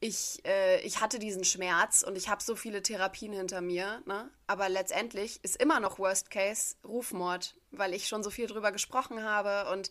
[0.00, 4.30] ich, äh, ich hatte diesen Schmerz und ich habe so viele Therapien hinter mir, ne?
[4.46, 9.22] aber letztendlich ist immer noch Worst Case Rufmord, weil ich schon so viel drüber gesprochen
[9.22, 9.90] habe und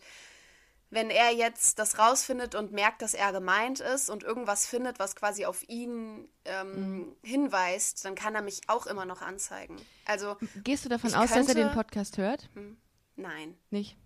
[0.94, 5.16] wenn er jetzt das rausfindet und merkt, dass er gemeint ist und irgendwas findet, was
[5.16, 7.16] quasi auf ihn ähm, mhm.
[7.22, 9.76] hinweist, dann kann er mich auch immer noch anzeigen.
[10.06, 12.48] Also gehst du davon aus, könnte, dass er den Podcast hört?
[12.54, 12.76] Hm,
[13.16, 13.56] nein.
[13.70, 13.96] Nicht.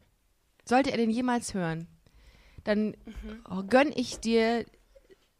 [0.64, 1.86] Sollte er den jemals hören,
[2.64, 3.44] dann mhm.
[3.48, 4.66] oh, gönn ich dir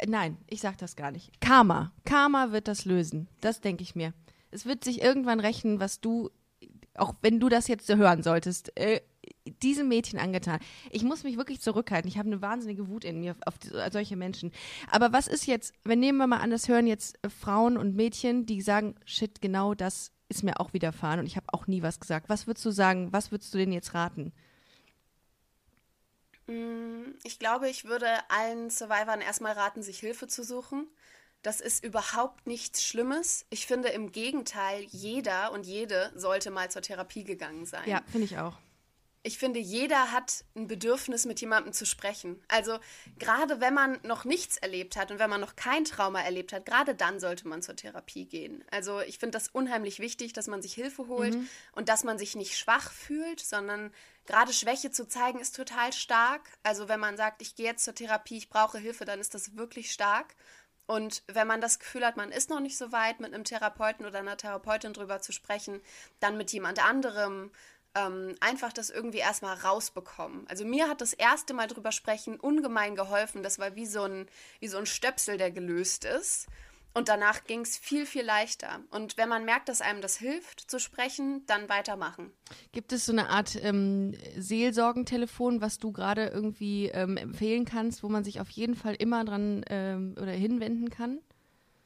[0.07, 1.41] Nein, ich sag das gar nicht.
[1.41, 1.93] Karma.
[2.05, 3.29] Karma wird das lösen.
[3.41, 4.15] Das denke ich mir.
[4.51, 6.31] Es wird sich irgendwann rächen, was du,
[6.95, 9.01] auch wenn du das jetzt hören solltest, äh,
[9.63, 10.61] diesem Mädchen angetan.
[10.91, 12.09] Ich muss mich wirklich zurückhalten.
[12.09, 14.53] Ich habe eine wahnsinnige Wut in mir auf die, solche Menschen.
[14.91, 17.97] Aber was ist jetzt, wenn nehmen wir mal an, das hören jetzt äh, Frauen und
[17.97, 21.83] Mädchen, die sagen, shit, genau das ist mir auch widerfahren und ich habe auch nie
[21.83, 22.29] was gesagt.
[22.29, 23.13] Was würdest du sagen?
[23.13, 24.33] Was würdest du denen jetzt raten?
[26.47, 30.87] Mm, ich glaube, ich würde allen Survivern erstmal raten, sich Hilfe zu suchen.
[31.43, 33.47] Das ist überhaupt nichts Schlimmes.
[33.49, 37.89] Ich finde im Gegenteil, jeder und jede sollte mal zur Therapie gegangen sein.
[37.89, 38.59] Ja, finde ich auch
[39.23, 42.43] ich finde, jeder hat ein Bedürfnis, mit jemandem zu sprechen.
[42.49, 42.79] Also
[43.19, 46.67] gerade wenn man noch nichts erlebt hat und wenn man noch kein Trauma erlebt hat,
[46.67, 48.65] gerade dann sollte man zur Therapie gehen.
[48.71, 51.49] Also ich finde das unheimlich wichtig, dass man sich Hilfe holt mhm.
[51.73, 53.93] und dass man sich nicht schwach fühlt, sondern
[54.27, 56.43] gerade Schwäche zu zeigen ist total stark.
[56.63, 59.57] Also wenn man sagt, ich gehe jetzt zur Therapie, ich brauche Hilfe, dann ist das
[59.57, 60.35] wirklich stark.
[60.87, 64.07] Und wenn man das Gefühl hat, man ist noch nicht so weit, mit einem Therapeuten
[64.07, 65.83] oder einer Therapeutin drüber zu sprechen,
[66.19, 67.51] dann mit jemand anderem
[68.07, 70.47] ähm, einfach das irgendwie erstmal rausbekommen.
[70.49, 73.43] Also mir hat das erste Mal drüber sprechen ungemein geholfen.
[73.43, 74.27] Das war wie so ein,
[74.61, 76.47] wie so ein Stöpsel, der gelöst ist.
[76.95, 78.81] Und danach ging es viel, viel leichter.
[78.91, 82.33] Und wenn man merkt, dass einem das hilft, zu sprechen, dann weitermachen.
[82.73, 88.09] Gibt es so eine Art ähm, Seelsorgentelefon, was du gerade irgendwie ähm, empfehlen kannst, wo
[88.09, 91.21] man sich auf jeden Fall immer dran ähm, oder hinwenden kann?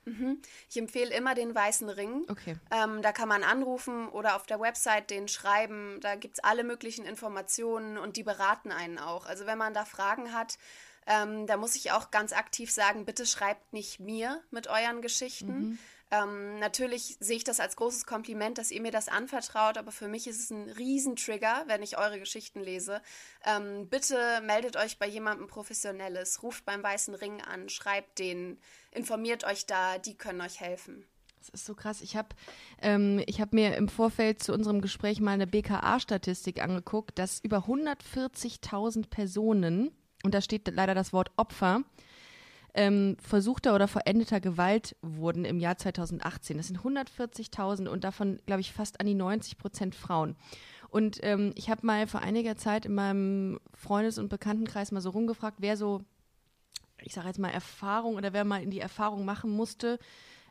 [0.04, 0.40] Mhm.
[0.68, 2.24] Ich empfehle immer den Weißen Ring.
[2.28, 2.56] Okay.
[2.70, 5.98] Ähm, da kann man anrufen oder auf der Website den schreiben.
[6.00, 9.26] Da gibt es alle möglichen Informationen und die beraten einen auch.
[9.26, 10.58] Also wenn man da Fragen hat,
[11.06, 15.70] ähm, da muss ich auch ganz aktiv sagen, bitte schreibt nicht mir mit euren Geschichten.
[15.70, 15.78] Mhm.
[16.12, 20.08] Ähm, natürlich sehe ich das als großes Kompliment, dass ihr mir das anvertraut, aber für
[20.08, 23.00] mich ist es ein Riesentrigger, wenn ich eure Geschichten lese.
[23.46, 28.58] Ähm, bitte meldet euch bei jemandem Professionelles, ruft beim Weißen Ring an, schreibt denen,
[28.90, 31.06] informiert euch da, die können euch helfen.
[31.38, 32.02] Das ist so krass.
[32.02, 32.28] Ich habe
[32.82, 39.08] ähm, hab mir im Vorfeld zu unserem Gespräch mal eine BKA-Statistik angeguckt, dass über 140.000
[39.08, 39.90] Personen,
[40.24, 41.82] und da steht leider das Wort Opfer,
[42.74, 46.56] ähm, versuchter oder verendeter Gewalt wurden im Jahr 2018.
[46.56, 50.36] Das sind 140.000 und davon, glaube ich, fast an die 90 Prozent Frauen.
[50.88, 55.10] Und ähm, ich habe mal vor einiger Zeit in meinem Freundes- und Bekanntenkreis mal so
[55.10, 56.02] rumgefragt, wer so,
[57.02, 59.98] ich sage jetzt mal Erfahrung oder wer mal in die Erfahrung machen musste,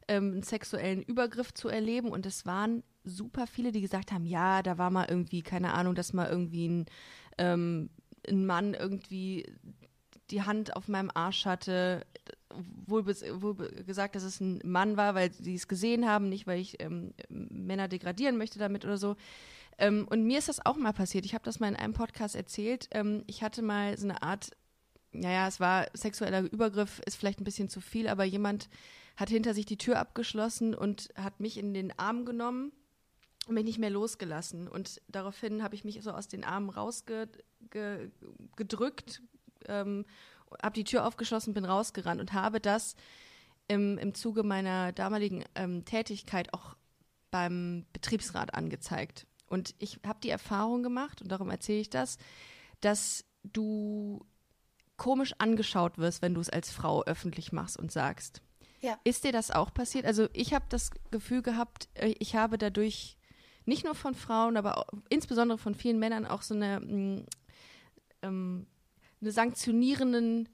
[0.07, 2.09] ähm, einen sexuellen Übergriff zu erleben.
[2.09, 5.95] Und es waren super viele, die gesagt haben, ja, da war mal irgendwie, keine Ahnung,
[5.95, 6.85] dass mal irgendwie ein,
[7.37, 7.89] ähm,
[8.27, 9.45] ein Mann irgendwie
[10.31, 12.05] die Hand auf meinem Arsch hatte,
[12.85, 16.59] wohl, wohl, gesagt, dass es ein Mann war, weil sie es gesehen haben, nicht weil
[16.59, 19.15] ich ähm, Männer degradieren möchte damit oder so.
[19.77, 21.25] Ähm, und mir ist das auch mal passiert.
[21.25, 22.87] Ich habe das mal in einem Podcast erzählt.
[22.91, 24.51] Ähm, ich hatte mal so eine Art,
[25.11, 28.69] naja, es war sexueller Übergriff, ist vielleicht ein bisschen zu viel, aber jemand
[29.17, 32.71] hat hinter sich die Tür abgeschlossen und hat mich in den Arm genommen
[33.47, 34.67] und mich nicht mehr losgelassen.
[34.67, 39.21] Und daraufhin habe ich mich so aus den Armen rausgedrückt,
[39.71, 40.05] ähm,
[40.61, 42.95] habe die Tür aufgeschlossen, bin rausgerannt und habe das
[43.67, 46.75] im, im Zuge meiner damaligen ähm, Tätigkeit auch
[47.31, 49.25] beim Betriebsrat angezeigt.
[49.47, 52.17] Und ich habe die Erfahrung gemacht, und darum erzähle ich das,
[52.81, 54.25] dass du
[54.97, 58.41] komisch angeschaut wirst, wenn du es als Frau öffentlich machst und sagst.
[58.81, 58.97] Ja.
[59.03, 60.05] Ist dir das auch passiert?
[60.05, 63.17] Also ich habe das Gefühl gehabt, äh, ich habe dadurch
[63.65, 67.25] nicht nur von Frauen, aber auch, insbesondere von vielen Männern auch so eine mm,
[68.23, 68.67] ähm,
[69.21, 70.49] eine sanktionierenden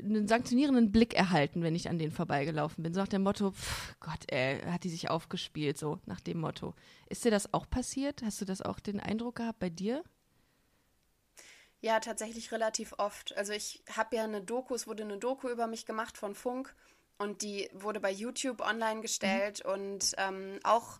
[0.00, 2.92] einen sanktionierenden Blick erhalten, wenn ich an denen vorbeigelaufen bin.
[2.92, 6.74] So nach dem Motto, pff, Gott, ey, hat die sich aufgespielt, so nach dem Motto.
[7.08, 8.22] Ist dir das auch passiert?
[8.22, 10.02] Hast du das auch den Eindruck gehabt bei dir?
[11.80, 13.36] Ja, tatsächlich relativ oft.
[13.36, 16.74] Also ich habe ja eine Doku, es wurde eine Doku über mich gemacht von Funk
[17.18, 19.72] und die wurde bei YouTube online gestellt mhm.
[19.72, 20.98] und ähm, auch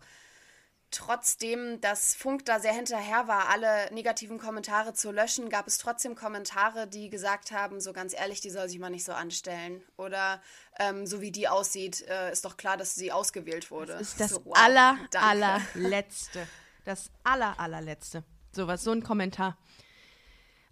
[0.91, 6.15] trotzdem, dass Funk da sehr hinterher war, alle negativen Kommentare zu löschen, gab es trotzdem
[6.15, 9.81] Kommentare, die gesagt haben, so ganz ehrlich, die soll sich mal nicht so anstellen.
[9.97, 10.41] Oder
[10.79, 13.93] ähm, so wie die aussieht, äh, ist doch klar, dass sie ausgewählt wurde.
[13.93, 16.47] Das ist das so, wow, aller, allerletzte.
[16.85, 18.23] Das aller, allerletzte.
[18.51, 19.57] So was, so ein Kommentar.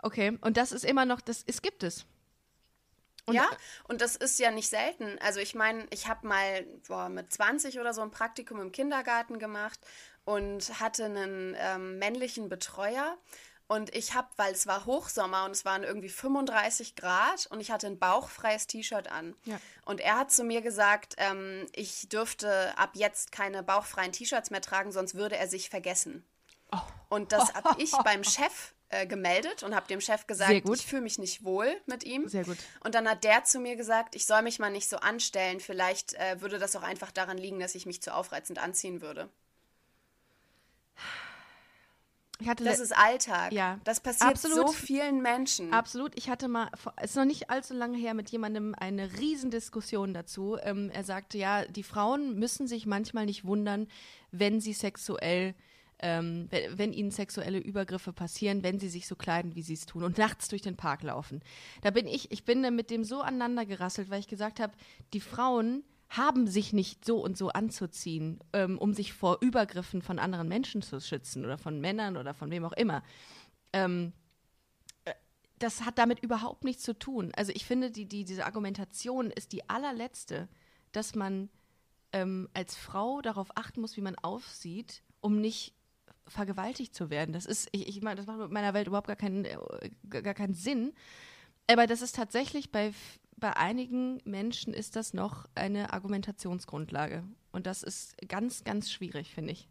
[0.02, 2.08] Okay, und das ist immer noch, das, es gibt es.
[3.28, 3.50] Und ja,
[3.90, 5.20] und das ist ja nicht selten.
[5.20, 9.38] Also ich meine, ich habe mal boah, mit 20 oder so ein Praktikum im Kindergarten
[9.38, 9.80] gemacht
[10.24, 13.18] und hatte einen ähm, männlichen Betreuer.
[13.68, 17.70] Und ich habe, weil es war Hochsommer und es waren irgendwie 35 Grad und ich
[17.70, 19.36] hatte ein bauchfreies T-Shirt an.
[19.44, 19.60] Ja.
[19.84, 24.62] Und er hat zu mir gesagt, ähm, ich dürfte ab jetzt keine bauchfreien T-Shirts mehr
[24.62, 26.26] tragen, sonst würde er sich vergessen.
[26.72, 26.80] Oh.
[27.10, 31.02] Und das habe ich beim Chef äh, gemeldet und habe dem Chef gesagt, ich fühle
[31.02, 32.28] mich nicht wohl mit ihm.
[32.30, 32.58] Sehr gut.
[32.80, 35.60] Und dann hat der zu mir gesagt, ich soll mich mal nicht so anstellen.
[35.60, 39.30] Vielleicht äh, würde das auch einfach daran liegen, dass ich mich zu aufreizend anziehen würde.
[42.40, 43.52] das ist Alltag.
[43.52, 45.74] Ja, das passiert absolut, so vielen Menschen.
[45.74, 46.14] Absolut.
[46.16, 50.58] Ich hatte mal, es ist noch nicht allzu lange her, mit jemandem eine Riesendiskussion dazu.
[50.62, 53.88] Ähm, er sagte, ja, die Frauen müssen sich manchmal nicht wundern,
[54.32, 55.56] wenn sie sexuell
[56.00, 59.86] ähm, wenn, wenn, ihnen sexuelle Übergriffe passieren, wenn sie sich so kleiden, wie sie es
[59.86, 61.42] tun und nachts durch den Park laufen.
[61.82, 64.74] Da bin ich, ich bin mit dem so aneinander gerasselt, weil ich gesagt habe,
[65.14, 70.20] die Frauen haben sich nicht so und so anzuziehen, ähm, um sich vor Übergriffen von
[70.20, 73.04] anderen Menschen zu schützen oder von Männern oder von wem auch immer.
[73.74, 74.14] Ähm,
[75.04, 75.14] äh,
[75.60, 77.32] das hat damit überhaupt nichts zu tun.
[77.36, 80.48] Also ich finde, die, die, diese Argumentation ist die allerletzte,
[80.92, 81.50] dass man
[82.14, 85.74] ähm, als Frau darauf achten muss, wie man aufsieht, um nicht
[86.28, 87.34] vergewaltigt zu werden.
[87.34, 90.34] Das ist, ich, ich meine, das macht mit meiner Welt überhaupt gar keinen, äh, gar
[90.34, 90.94] keinen Sinn.
[91.70, 92.94] Aber das ist tatsächlich bei,
[93.36, 97.24] bei einigen Menschen ist das noch eine Argumentationsgrundlage.
[97.52, 99.68] Und das ist ganz, ganz schwierig, finde ich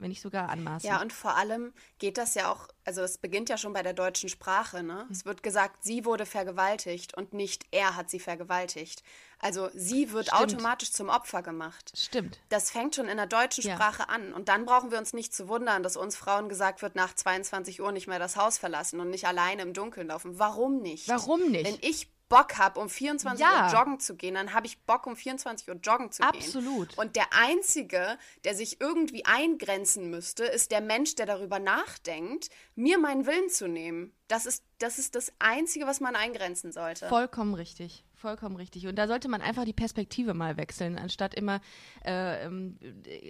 [0.00, 0.88] wenn nicht sogar anmaßen.
[0.88, 3.92] Ja, und vor allem geht das ja auch, also es beginnt ja schon bei der
[3.92, 5.04] deutschen Sprache, ne?
[5.06, 5.12] Mhm.
[5.12, 9.02] Es wird gesagt, sie wurde vergewaltigt und nicht er hat sie vergewaltigt.
[9.38, 10.42] Also sie wird Stimmt.
[10.42, 11.92] automatisch zum Opfer gemacht.
[11.96, 12.40] Stimmt.
[12.50, 14.14] Das fängt schon in der deutschen Sprache ja.
[14.14, 14.34] an.
[14.34, 17.80] Und dann brauchen wir uns nicht zu wundern, dass uns Frauen gesagt wird, nach 22
[17.80, 20.38] Uhr nicht mehr das Haus verlassen und nicht alleine im Dunkeln laufen.
[20.38, 21.08] Warum nicht?
[21.08, 21.64] Warum nicht?
[21.64, 23.66] Wenn ich Bock habe, um 24 ja.
[23.66, 26.64] Uhr joggen zu gehen, dann habe ich Bock, um 24 Uhr joggen zu Absolut.
[26.64, 26.82] gehen.
[26.82, 26.98] Absolut.
[26.98, 32.98] Und der Einzige, der sich irgendwie eingrenzen müsste, ist der Mensch, der darüber nachdenkt, mir
[32.98, 34.14] meinen Willen zu nehmen.
[34.28, 37.08] Das ist, das ist das Einzige, was man eingrenzen sollte.
[37.08, 38.04] Vollkommen richtig.
[38.14, 38.86] Vollkommen richtig.
[38.86, 41.60] Und da sollte man einfach die Perspektive mal wechseln, anstatt immer
[42.04, 42.78] äh, ähm,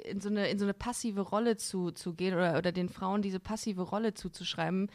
[0.04, 3.22] in, so eine, in so eine passive Rolle zu, zu gehen oder, oder den Frauen
[3.22, 4.90] diese passive Rolle zuzuschreiben.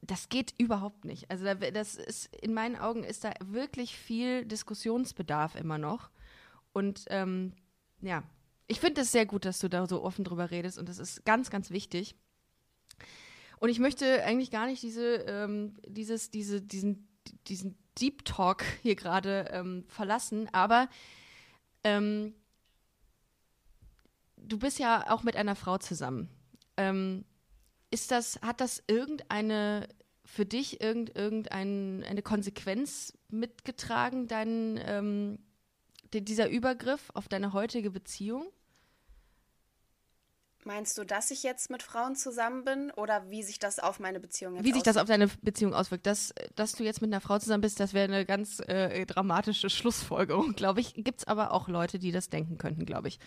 [0.00, 1.30] Das geht überhaupt nicht.
[1.30, 6.10] Also das ist, in meinen Augen ist da wirklich viel Diskussionsbedarf immer noch.
[6.72, 7.54] Und ähm,
[8.00, 8.22] ja,
[8.68, 11.24] ich finde es sehr gut, dass du da so offen drüber redest und das ist
[11.24, 12.14] ganz, ganz wichtig.
[13.58, 17.08] Und ich möchte eigentlich gar nicht diese, ähm, dieses, diese, diesen,
[17.46, 20.88] diesen Deep Talk hier gerade ähm, verlassen, aber
[21.84, 22.34] ähm,
[24.36, 26.28] du bist ja auch mit einer Frau zusammen.
[26.76, 27.24] Ähm,
[27.90, 29.88] ist das, hat das irgendeine
[30.26, 35.38] für dich irgend, irgendeine Konsequenz mitgetragen, dein, ähm,
[36.12, 38.46] dieser Übergriff auf deine heutige Beziehung?
[40.64, 44.18] Meinst du, dass ich jetzt mit Frauen zusammen bin oder wie sich das auf meine
[44.18, 44.86] Beziehung jetzt Wie sich auswirkt?
[44.88, 46.06] das auf deine Beziehung auswirkt.
[46.06, 49.70] Dass, dass du jetzt mit einer Frau zusammen bist, das wäre eine ganz äh, dramatische
[49.70, 50.94] Schlussfolgerung, glaube ich.
[50.94, 53.20] Gibt es aber auch Leute, die das denken könnten, glaube ich.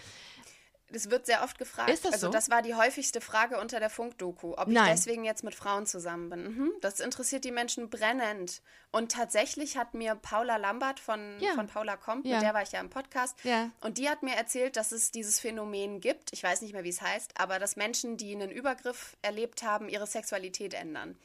[0.91, 1.89] Das wird sehr oft gefragt.
[1.89, 2.32] Ist das also so?
[2.34, 4.86] das war die häufigste Frage unter der Funkdoku, ob Nein.
[4.86, 6.43] ich deswegen jetzt mit Frauen zusammen bin.
[6.43, 6.71] Mhm.
[6.82, 8.62] Das interessiert die Menschen brennend.
[8.91, 11.54] Und tatsächlich hat mir Paula Lambert von, ja.
[11.54, 12.36] von Paula Komp, ja.
[12.36, 13.69] mit der war ich ja im Podcast, ja.
[13.82, 16.89] und die hat mir erzählt, dass es dieses Phänomen gibt, ich weiß nicht mehr, wie
[16.89, 21.17] es heißt, aber dass Menschen, die einen Übergriff erlebt haben, ihre Sexualität ändern.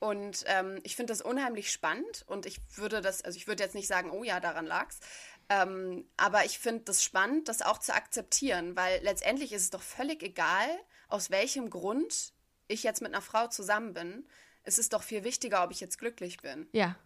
[0.00, 3.74] Und ähm, ich finde das unheimlich spannend und ich würde das, also ich würde jetzt
[3.74, 5.00] nicht sagen, oh ja, daran lag's,
[5.48, 9.82] ähm, aber ich finde das spannend, das auch zu akzeptieren, weil letztendlich ist es doch
[9.82, 10.68] völlig egal,
[11.08, 12.32] aus welchem Grund
[12.68, 14.26] ich jetzt mit einer Frau zusammen bin.
[14.62, 16.68] Es ist doch viel wichtiger, ob ich jetzt glücklich bin.
[16.72, 16.96] Ja,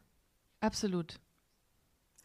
[0.60, 1.20] absolut.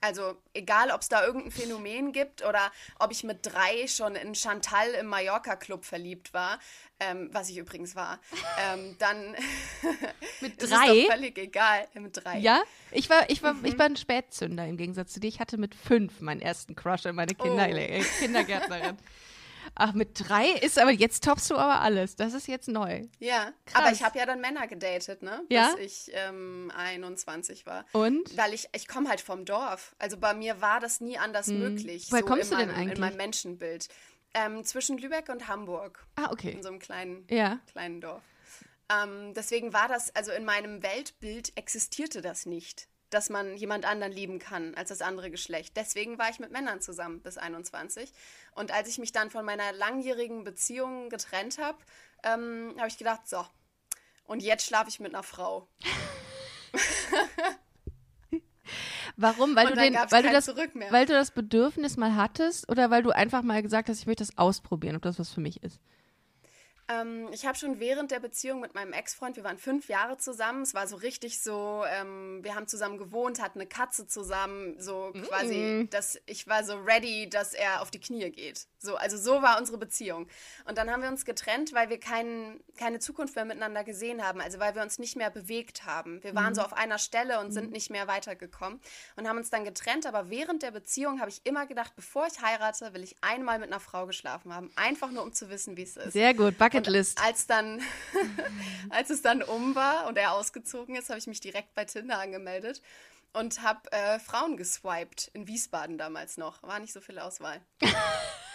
[0.03, 4.35] Also egal, ob es da irgendein Phänomen gibt oder ob ich mit drei schon in
[4.35, 6.59] Chantal im Mallorca-Club verliebt war,
[6.99, 8.19] ähm, was ich übrigens war,
[8.59, 9.33] ähm, dann
[10.41, 10.87] mit ist drei?
[10.87, 11.87] es doch völlig egal.
[11.95, 12.37] Äh, mit drei.
[12.39, 13.63] Ja, ich war, ich war, mhm.
[13.63, 15.29] ich war ein Spätzünder im Gegensatz zu dir.
[15.29, 18.03] Ich hatte mit fünf meinen ersten Crush in meine Kinder oh.
[18.19, 18.97] Kindergärtnerin.
[19.75, 22.15] Ach, mit drei ist aber, jetzt toppst du aber alles.
[22.15, 23.07] Das ist jetzt neu.
[23.19, 23.81] Ja, Krass.
[23.81, 25.43] aber ich habe ja dann Männer gedatet, ne?
[25.49, 25.73] Ja?
[25.75, 27.86] Bis ich ähm, 21 war.
[27.93, 28.38] Und?
[28.38, 29.95] Weil ich, ich komme halt vom Dorf.
[29.97, 31.59] Also bei mir war das nie anders hm.
[31.59, 32.07] möglich.
[32.09, 32.95] Woher so kommst du meinem, denn eigentlich?
[32.95, 33.88] In meinem Menschenbild.
[34.36, 36.05] Ähm, zwischen Lübeck und Hamburg.
[36.15, 36.51] Ah, okay.
[36.51, 37.59] In so einem kleinen, ja.
[37.71, 38.23] kleinen Dorf.
[38.89, 44.12] Ähm, deswegen war das, also in meinem Weltbild existierte das nicht dass man jemand anderen
[44.12, 45.78] lieben kann als das andere Geschlecht.
[45.78, 48.12] Deswegen war ich mit Männern zusammen bis 21.
[48.56, 51.78] Und als ich mich dann von meiner langjährigen Beziehung getrennt habe,
[52.23, 53.45] ähm, habe ich gedacht, so,
[54.26, 55.67] und jetzt schlafe ich mit einer Frau.
[59.15, 59.56] Warum?
[59.56, 63.12] Weil, du, den, weil, du das, weil du das Bedürfnis mal hattest oder weil du
[63.12, 65.80] einfach mal gesagt hast, ich möchte das ausprobieren, ob das was für mich ist?
[67.01, 70.63] Ähm, ich habe schon während der Beziehung mit meinem Ex-Freund, wir waren fünf Jahre zusammen,
[70.63, 75.13] es war so richtig so, ähm, wir haben zusammen gewohnt, hatten eine Katze zusammen, so
[75.27, 75.89] quasi, mm.
[75.89, 78.67] dass ich war so ready, dass er auf die Knie geht.
[78.83, 80.27] So, also so war unsere Beziehung.
[80.65, 84.41] Und dann haben wir uns getrennt, weil wir kein, keine Zukunft mehr miteinander gesehen haben,
[84.41, 86.21] also weil wir uns nicht mehr bewegt haben.
[86.23, 86.55] Wir waren mm.
[86.55, 87.51] so auf einer Stelle und mm.
[87.51, 87.71] sind mhm.
[87.71, 88.79] nicht mehr weitergekommen
[89.15, 92.41] und haben uns dann getrennt, aber während der Beziehung habe ich immer gedacht, bevor ich
[92.41, 95.83] heirate, will ich einmal mit einer Frau geschlafen haben, einfach nur um zu wissen, wie
[95.83, 96.13] es ist.
[96.13, 97.19] Sehr gut, Bucket Bucketlist.
[97.19, 97.81] Und als dann,
[98.89, 102.19] als es dann um war und er ausgezogen ist, habe ich mich direkt bei Tinder
[102.19, 102.81] angemeldet
[103.33, 106.61] und habe äh, Frauen geswiped in Wiesbaden damals noch.
[106.63, 107.61] War nicht so viel Auswahl.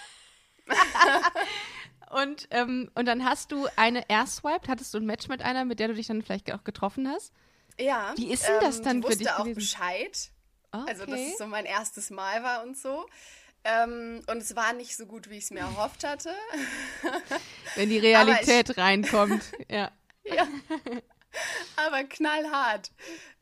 [2.11, 5.81] und, ähm, und dann hast du eine erswiped, hattest du ein Match mit einer, mit
[5.81, 7.33] der du dich dann vielleicht auch getroffen hast?
[7.79, 8.13] Ja.
[8.17, 9.31] Wie ist denn das ähm, dann für dich?
[9.31, 10.31] auch Bescheid.
[10.73, 10.85] Okay.
[10.89, 13.07] Also, dass es so mein erstes Mal war und so.
[13.65, 16.35] Ähm, und es war nicht so gut, wie ich es mir erhofft hatte.
[17.75, 19.91] Wenn die Realität ich, reinkommt, ja.
[20.25, 20.47] ja.
[21.77, 22.93] Aber knallhart.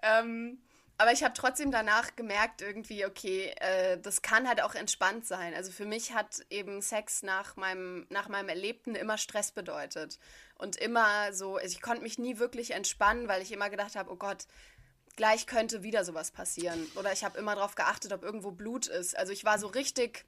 [0.03, 0.59] Ähm,
[0.99, 5.53] aber ich habe trotzdem danach gemerkt, irgendwie, okay, äh, das kann halt auch entspannt sein.
[5.55, 10.19] Also für mich hat eben Sex nach meinem, nach meinem Erlebten immer Stress bedeutet.
[10.55, 14.11] Und immer so, also ich konnte mich nie wirklich entspannen, weil ich immer gedacht habe,
[14.11, 14.47] oh Gott,
[15.17, 16.87] gleich könnte wieder sowas passieren.
[16.97, 19.17] Oder ich habe immer darauf geachtet, ob irgendwo Blut ist.
[19.17, 20.25] Also ich war so richtig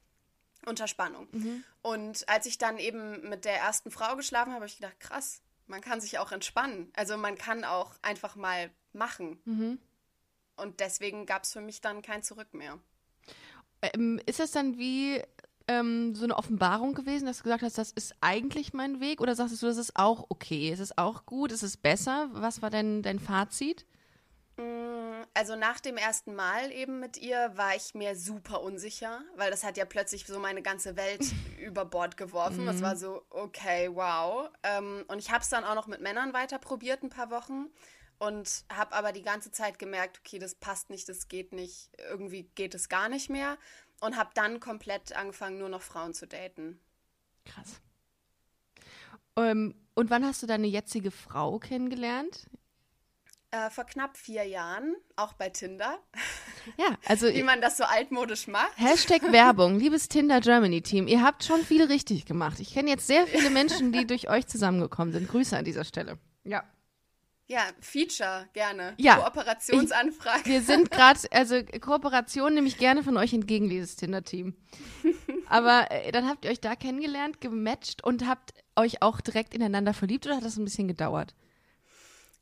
[0.65, 1.27] unter Spannung.
[1.31, 1.63] Mhm.
[1.81, 5.41] Und als ich dann eben mit der ersten Frau geschlafen habe, habe ich gedacht, krass,
[5.65, 6.91] man kann sich auch entspannen.
[6.95, 9.41] Also man kann auch einfach mal machen.
[9.45, 9.79] Mhm.
[10.59, 12.79] Und deswegen gab es für mich dann kein Zurück mehr.
[13.81, 15.21] Ähm, ist das dann wie
[15.69, 19.21] ähm, so eine Offenbarung gewesen, dass du gesagt hast, das ist eigentlich mein Weg?
[19.21, 22.29] Oder sagst du, das ist auch okay, es ist auch gut, es ist besser?
[22.33, 23.85] Was war denn dein Fazit?
[24.57, 29.51] Mm, also nach dem ersten Mal eben mit ihr war ich mir super unsicher, weil
[29.51, 31.21] das hat ja plötzlich so meine ganze Welt
[31.59, 32.65] über Bord geworfen.
[32.65, 34.49] Das war so, okay, wow.
[34.63, 37.67] Ähm, und ich habe es dann auch noch mit Männern weiter probiert, ein paar Wochen.
[38.19, 42.43] Und habe aber die ganze Zeit gemerkt, okay, das passt nicht, das geht nicht, irgendwie
[42.55, 43.57] geht es gar nicht mehr.
[44.01, 46.79] Und habe dann komplett angefangen, nur noch Frauen zu daten.
[47.45, 47.81] Krass.
[49.37, 52.49] Ähm, und wann hast du deine jetzige Frau kennengelernt?
[53.51, 55.97] Äh, vor knapp vier Jahren, auch bei Tinder.
[56.77, 58.77] Ja, also Wie man das so altmodisch macht.
[58.77, 62.59] Hashtag Werbung, liebes Tinder Germany Team, ihr habt schon viel richtig gemacht.
[62.59, 65.27] Ich kenne jetzt sehr viele Menschen, die durch euch zusammengekommen sind.
[65.27, 66.19] Grüße an dieser Stelle.
[66.43, 66.63] Ja.
[67.49, 68.93] Ja, Feature, gerne.
[68.97, 69.15] Ja.
[69.15, 70.45] Kooperationsanfrage.
[70.45, 74.53] Wir sind gerade, also Kooperation nehme ich gerne von euch entgegen, dieses Tinder-Team.
[75.47, 79.95] Aber äh, dann habt ihr euch da kennengelernt, gematcht und habt euch auch direkt ineinander
[79.95, 81.33] verliebt oder hat das ein bisschen gedauert?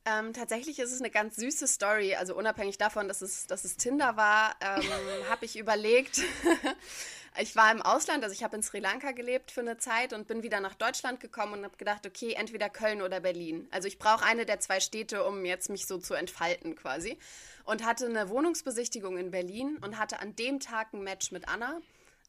[0.03, 2.15] Ähm, tatsächlich ist es eine ganz süße Story.
[2.15, 4.83] Also unabhängig davon, dass es, dass es Tinder war, ähm,
[5.29, 6.21] habe ich überlegt.
[7.39, 10.27] Ich war im Ausland, also ich habe in Sri Lanka gelebt für eine Zeit und
[10.27, 13.67] bin wieder nach Deutschland gekommen und habe gedacht, okay, entweder Köln oder Berlin.
[13.71, 17.17] Also ich brauche eine der zwei Städte, um jetzt mich so zu entfalten quasi.
[17.65, 21.81] Und hatte eine Wohnungsbesichtigung in Berlin und hatte an dem Tag ein Match mit Anna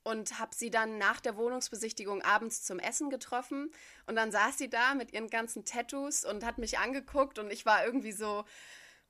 [0.03, 3.71] und habe sie dann nach der Wohnungsbesichtigung abends zum Essen getroffen
[4.07, 7.67] und dann saß sie da mit ihren ganzen Tattoos und hat mich angeguckt und ich
[7.67, 8.45] war irgendwie so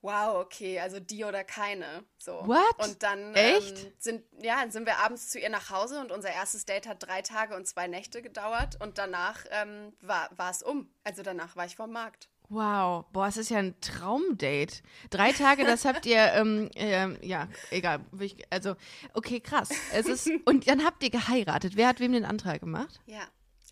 [0.03, 2.05] wow, okay, also die oder keine.
[2.19, 2.33] So.
[2.47, 2.87] What?
[2.87, 3.85] Und dann Echt?
[3.85, 7.07] Ähm, sind, ja, sind wir abends zu ihr nach Hause und unser erstes Date hat
[7.07, 10.89] drei Tage und zwei Nächte gedauert und danach ähm, war, es um.
[11.05, 12.29] Also danach war ich vom Markt.
[12.51, 14.83] Wow, boah, es ist ja ein Traumdate.
[15.11, 18.01] Drei Tage, das habt ihr, ähm, ähm, ja, egal.
[18.49, 18.75] Also,
[19.13, 19.69] okay, krass.
[19.93, 21.77] Es ist, und dann habt ihr geheiratet.
[21.77, 23.01] Wer hat wem den Antrag gemacht?
[23.05, 23.21] Ja.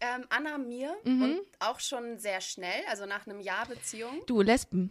[0.02, 1.22] Ähm, Anna mir Mhm.
[1.22, 4.20] und auch schon sehr schnell, also nach einem Jahr Beziehung.
[4.26, 4.90] Du, Lesben.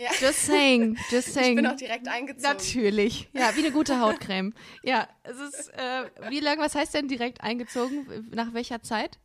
[0.00, 0.10] Ja.
[0.20, 1.56] Just saying, just Ich saying.
[1.56, 2.42] bin auch direkt eingezogen.
[2.56, 3.28] Natürlich.
[3.32, 4.54] Ja, wie eine gute Hautcreme.
[4.84, 8.28] Ja, es ist, äh, wie lange, was heißt denn direkt eingezogen?
[8.32, 9.18] Nach welcher Zeit?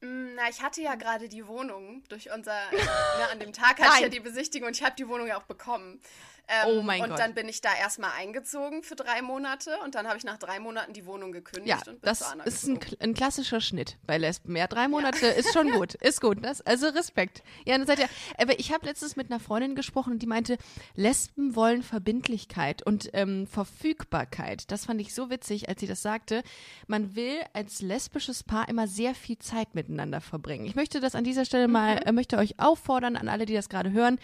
[0.00, 3.92] Mm, Na, ich hatte ja gerade die Wohnung durch unser, ne, an dem Tag hatte
[3.96, 6.00] ich ja die Besichtigung und ich habe die Wohnung ja auch bekommen.
[6.48, 7.18] Ähm, Oh mein und Gott.
[7.18, 10.58] dann bin ich da erstmal eingezogen für drei Monate und dann habe ich nach drei
[10.58, 13.96] Monaten die Wohnung gekündigt Ja, und bin das zu Anna ist ein, ein klassischer Schnitt
[14.06, 14.56] bei Lesben.
[14.56, 15.94] Ja, drei Monate ist schon gut.
[15.94, 16.44] Ist gut.
[16.44, 17.42] Das, also Respekt.
[17.64, 20.58] Ja, dann seid ihr, aber ich habe letztens mit einer Freundin gesprochen und die meinte,
[20.94, 24.70] Lesben wollen Verbindlichkeit und ähm, Verfügbarkeit.
[24.70, 26.42] Das fand ich so witzig, als sie das sagte.
[26.86, 30.66] Man will als lesbisches Paar immer sehr viel Zeit miteinander verbringen.
[30.66, 33.68] Ich möchte das an dieser Stelle mal, äh, möchte euch auffordern, an alle, die das
[33.68, 34.18] gerade hören.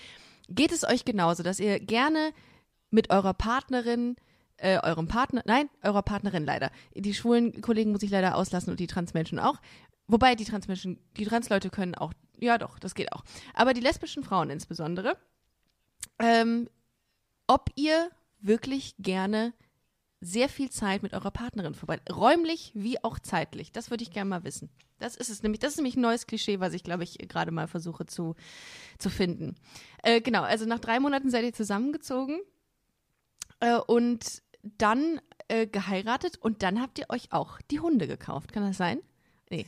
[0.48, 2.32] Geht es euch genauso, dass ihr gerne
[2.90, 4.16] mit eurer Partnerin,
[4.56, 6.70] äh, eurem Partner, nein, eurer Partnerin leider.
[6.94, 9.60] Die schwulen Kollegen muss ich leider auslassen und die Transmenschen auch.
[10.06, 13.24] Wobei die Transmenschen, die Transleute können auch, ja doch, das geht auch.
[13.54, 15.18] Aber die lesbischen Frauen insbesondere,
[16.18, 16.68] ähm,
[17.46, 19.52] ob ihr wirklich gerne
[20.20, 23.70] sehr viel Zeit mit eurer Partnerin vorbei, räumlich wie auch zeitlich.
[23.72, 24.68] Das würde ich gerne mal wissen.
[24.98, 25.60] Das ist es nämlich.
[25.60, 28.34] Das ist nämlich ein neues Klischee, was ich glaube ich gerade mal versuche zu
[28.98, 29.54] zu finden.
[30.02, 30.42] Äh, genau.
[30.42, 32.40] Also nach drei Monaten seid ihr zusammengezogen
[33.60, 38.52] äh, und dann äh, geheiratet und dann habt ihr euch auch die Hunde gekauft.
[38.52, 39.00] Kann das sein?
[39.50, 39.66] Nee.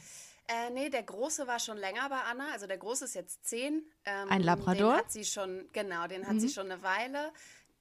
[0.49, 2.49] Äh, nee, der Große war schon länger bei Anna.
[2.53, 3.85] Also der Große ist jetzt zehn.
[4.05, 4.95] Ähm, Ein Labrador?
[4.95, 6.51] Den hat sie schon, genau, den hat sie Mhm.
[6.51, 7.33] schon eine Weile.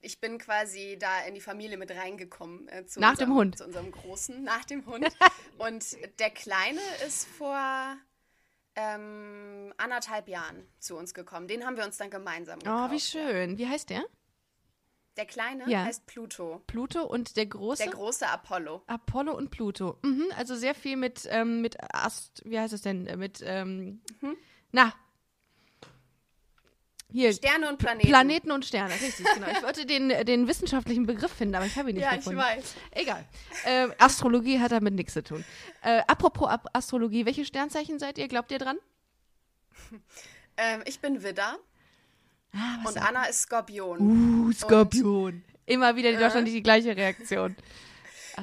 [0.02, 2.68] Ich bin quasi da in die Familie mit reingekommen.
[2.68, 3.58] Äh, zu Nach unserem, dem Hund.
[3.58, 5.06] Zu unserem Großen, nach dem Hund.
[5.58, 5.84] Und
[6.18, 7.96] der Kleine ist vor
[8.76, 11.48] ähm, anderthalb Jahren zu uns gekommen.
[11.48, 12.90] Den haben wir uns dann gemeinsam gekauft.
[12.90, 13.58] Oh, wie schön.
[13.58, 14.04] Wie heißt der?
[15.16, 15.84] Der Kleine Ja.
[15.84, 16.62] heißt Pluto.
[16.66, 17.82] Pluto und der große?
[17.82, 18.82] Der große Apollo.
[18.86, 19.98] Apollo und Pluto.
[20.02, 23.06] Mhm, also sehr viel mit, ähm, mit Ast, wie heißt es denn?
[23.06, 24.36] Äh, Mit, ähm, Mhm.
[24.72, 24.94] na.
[27.12, 28.08] Hier, Sterne und Planeten.
[28.08, 29.46] Planeten und Sterne, richtig, genau.
[29.50, 32.38] Ich wollte den, den wissenschaftlichen Begriff finden, aber ich habe ihn nicht Ja, ich gefunden.
[32.40, 32.74] weiß.
[32.92, 33.24] Egal.
[33.66, 35.44] Ähm, Astrologie hat damit nichts zu tun.
[35.82, 38.28] Äh, apropos Ab Astrologie, welche Sternzeichen seid ihr?
[38.28, 38.78] Glaubt ihr dran?
[40.56, 41.56] Ähm, ich bin Widder
[42.52, 43.98] Ah, und Anna ist Skorpion.
[44.48, 45.42] Uh, Skorpion.
[45.64, 47.56] Immer wieder in Deutschland die gleiche Reaktion.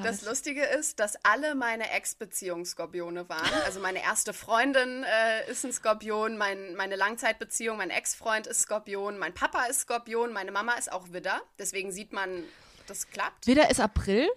[0.04, 3.48] Das Lustige ist, dass alle meine Ex-Beziehungen Skorpione waren.
[3.66, 9.18] Also meine erste Freundin äh, ist ein Skorpion, mein, meine Langzeitbeziehung, mein Ex-Freund ist Skorpion,
[9.18, 11.42] mein Papa ist Skorpion, meine Mama ist auch Widder.
[11.60, 12.44] Deswegen sieht man,
[12.88, 13.46] das klappt.
[13.46, 14.28] Widder ist April.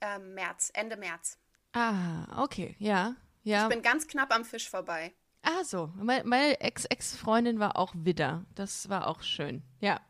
[0.00, 1.38] Ähm, März, Ende März.
[1.72, 3.14] Ah, okay, ja.
[3.44, 3.64] Ja.
[3.64, 5.12] Ich bin ganz knapp am Fisch vorbei.
[5.42, 5.92] Ah, so.
[5.96, 8.44] Meine, meine Ex-Ex-Freundin war auch Widder.
[8.54, 9.62] Das war auch schön.
[9.80, 10.00] Ja.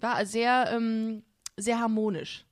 [0.00, 1.24] War sehr, ähm,
[1.56, 2.46] sehr harmonisch,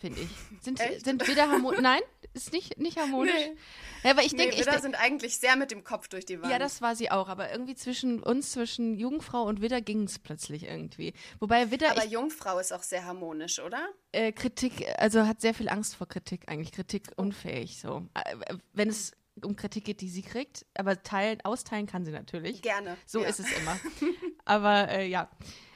[0.00, 0.28] finde ich.
[0.62, 1.04] Sind, Echt?
[1.04, 1.80] sind Widder harmonisch?
[1.80, 2.00] Nein,
[2.34, 3.32] ist nicht, nicht harmonisch.
[3.34, 3.56] Nee.
[4.02, 6.24] Ja, aber ich Nee, denke, ich Widder denk, sind eigentlich sehr mit dem Kopf durch
[6.24, 6.50] die Wand.
[6.50, 7.28] ja, das war sie auch.
[7.28, 11.12] Aber irgendwie zwischen uns, zwischen Jungfrau und Widder ging es plötzlich irgendwie.
[11.38, 13.88] Wobei Widder, Aber ich, Jungfrau ist auch sehr harmonisch, oder?
[14.12, 16.72] äh, Kritik, also hat sehr viel Angst vor Kritik eigentlich.
[16.72, 18.06] Kritik unfähig, so.
[18.14, 18.36] Äh,
[18.72, 22.62] wenn es um Kritik geht, die sie kriegt, aber teilen, austeilen kann sie natürlich.
[22.62, 22.96] Gerne.
[23.06, 23.28] So ja.
[23.28, 23.78] ist es immer.
[24.44, 25.30] Aber äh, ja.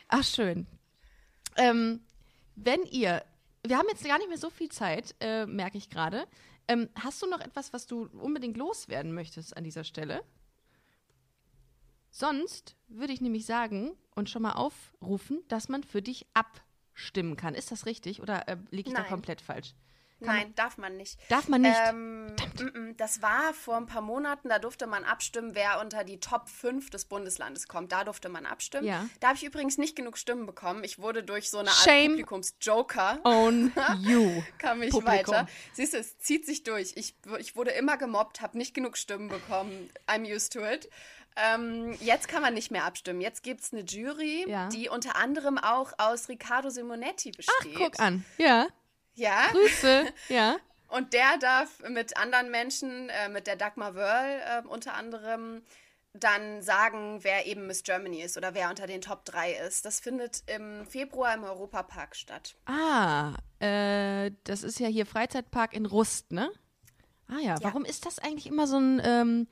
[0.09, 0.67] Ach, schön.
[1.57, 2.01] Ähm,
[2.57, 3.25] wenn ihr,
[3.67, 6.27] wir haben jetzt gar nicht mehr so viel Zeit, äh, merke ich gerade.
[6.69, 10.23] Ähm, hast du noch etwas, was du unbedingt loswerden möchtest an dieser Stelle?
[12.11, 17.55] Sonst würde ich nämlich sagen und schon mal aufrufen, dass man für dich abstimmen kann.
[17.55, 19.11] Ist das richtig oder äh, liege ich da Nein.
[19.11, 19.75] komplett falsch?
[20.27, 21.19] Nein, darf man nicht.
[21.29, 21.77] Darf man nicht?
[21.89, 22.35] Ähm,
[22.97, 26.91] das war vor ein paar Monaten, da durfte man abstimmen, wer unter die Top 5
[26.91, 27.93] des Bundeslandes kommt.
[27.93, 28.87] Da durfte man abstimmen.
[28.87, 29.09] Ja.
[29.21, 30.85] Da habe ich übrigens nicht genug Stimmen bekommen.
[30.85, 32.11] Ich wurde durch so eine Art Shame.
[32.13, 34.43] Publikumsjoker Own you.
[34.59, 35.35] kam ich Publikum.
[35.35, 35.47] weiter.
[35.73, 36.93] Siehst du, es zieht sich durch.
[36.97, 39.91] Ich, ich wurde immer gemobbt, habe nicht genug Stimmen bekommen.
[40.07, 40.89] I'm used to it.
[41.37, 43.21] Ähm, jetzt kann man nicht mehr abstimmen.
[43.21, 44.69] Jetzt gibt es eine Jury, Ja.
[44.69, 47.75] die unter anderem auch aus Riccardo Simonetti besteht.
[47.77, 48.25] Guck an.
[48.39, 48.69] Ja.
[49.15, 49.49] Ja.
[49.53, 50.07] Grüße.
[50.29, 50.57] ja.
[50.89, 55.63] Und der darf mit anderen Menschen, äh, mit der Dagmar Wörl äh, unter anderem,
[56.13, 59.85] dann sagen, wer eben Miss Germany ist oder wer unter den Top 3 ist.
[59.85, 62.55] Das findet im Februar im Europapark statt.
[62.67, 66.53] Ah, äh, das ist ja hier Freizeitpark in Rust, ne?
[67.27, 67.59] Ah ja, Ja.
[67.63, 69.49] warum ist das eigentlich immer so ein, ähm,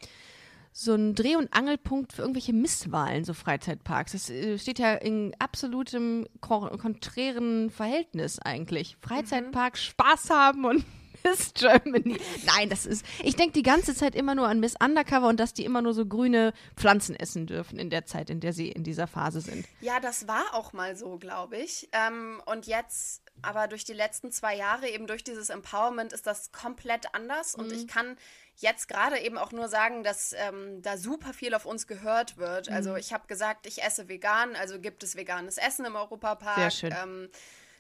[0.73, 4.13] so ein Dreh- und Angelpunkt für irgendwelche Misswahlen, so Freizeitparks?
[4.13, 8.97] Das äh, steht ja in absolutem kon konträren Verhältnis eigentlich.
[9.01, 10.85] Freizeitpark, Spaß haben und
[11.25, 12.19] Miss Germany.
[12.47, 13.05] Nein, das ist.
[13.23, 15.95] Ich denke die ganze Zeit immer nur an Miss Undercover und dass die immer nur
[15.95, 19.67] so grüne Pflanzen essen dürfen in der Zeit, in der sie in dieser Phase sind.
[19.81, 21.89] Ja, das war auch mal so, glaube ich.
[21.93, 26.53] Ähm, und jetzt, aber durch die letzten zwei Jahre, eben durch dieses Empowerment, ist das
[26.53, 27.55] komplett anders.
[27.55, 28.17] Und ich kann
[28.57, 32.71] jetzt gerade eben auch nur sagen, dass ähm, da super viel auf uns gehört wird.
[32.71, 36.57] Also ich habe gesagt, ich esse vegan, also gibt es veganes Essen im Europapark.
[36.57, 36.95] Sehr schön.
[37.03, 37.29] Ähm,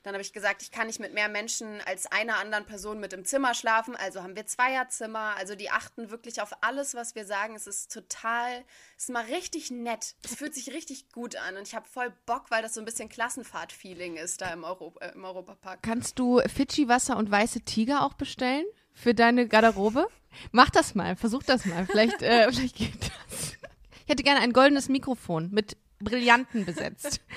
[0.03, 3.12] dann habe ich gesagt, ich kann nicht mit mehr Menschen als einer anderen Person mit
[3.12, 3.95] im Zimmer schlafen.
[3.95, 5.35] Also haben wir Zweierzimmer.
[5.39, 7.55] Also die achten wirklich auf alles, was wir sagen.
[7.55, 8.64] Es ist total,
[8.97, 10.16] es ist mal richtig nett.
[10.25, 11.57] Es fühlt sich richtig gut an.
[11.57, 14.93] Und ich habe voll Bock, weil das so ein bisschen Klassenfahrt-Feeling ist da im, Euro,
[15.01, 15.81] äh, im Europapark.
[15.83, 20.07] Kannst du Fidschi-Wasser und weiße Tiger auch bestellen für deine Garderobe?
[20.51, 21.86] Mach das mal, versuch das mal.
[21.86, 23.57] Vielleicht, äh, vielleicht geht das.
[24.05, 27.20] Ich hätte gerne ein goldenes Mikrofon mit Brillanten besetzt.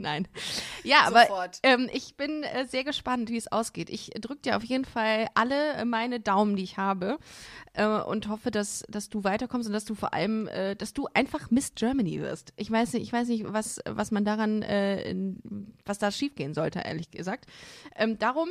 [0.00, 0.26] Nein.
[0.82, 3.90] Ja, aber ähm, ich bin äh, sehr gespannt, wie es ausgeht.
[3.90, 7.18] Ich drücke dir auf jeden Fall alle äh, meine Daumen, die ich habe
[7.74, 11.06] äh, und hoffe, dass, dass du weiterkommst und dass du vor allem, äh, dass du
[11.12, 12.54] einfach Miss Germany wirst.
[12.56, 16.54] Ich weiß nicht, ich weiß nicht, was, was man daran, äh, in, was da schiefgehen
[16.54, 17.44] sollte, ehrlich gesagt.
[17.94, 18.48] Ähm, darum,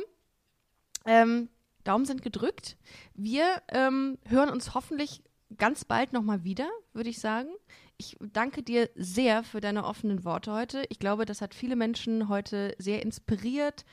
[1.04, 1.48] ähm,
[1.84, 2.76] Daumen sind gedrückt.
[3.14, 5.22] Wir ähm, hören uns hoffentlich
[5.56, 7.48] ganz bald nochmal wieder, würde ich sagen.
[7.96, 10.84] Ich danke dir sehr für deine offenen Worte heute.
[10.88, 13.84] Ich glaube, das hat viele Menschen heute sehr inspiriert,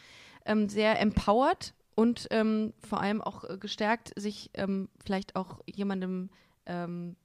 [0.45, 6.29] ähm, sehr empowert und ähm, vor allem auch äh, gestärkt, sich ähm, vielleicht auch jemandem
[6.65, 7.15] ähm,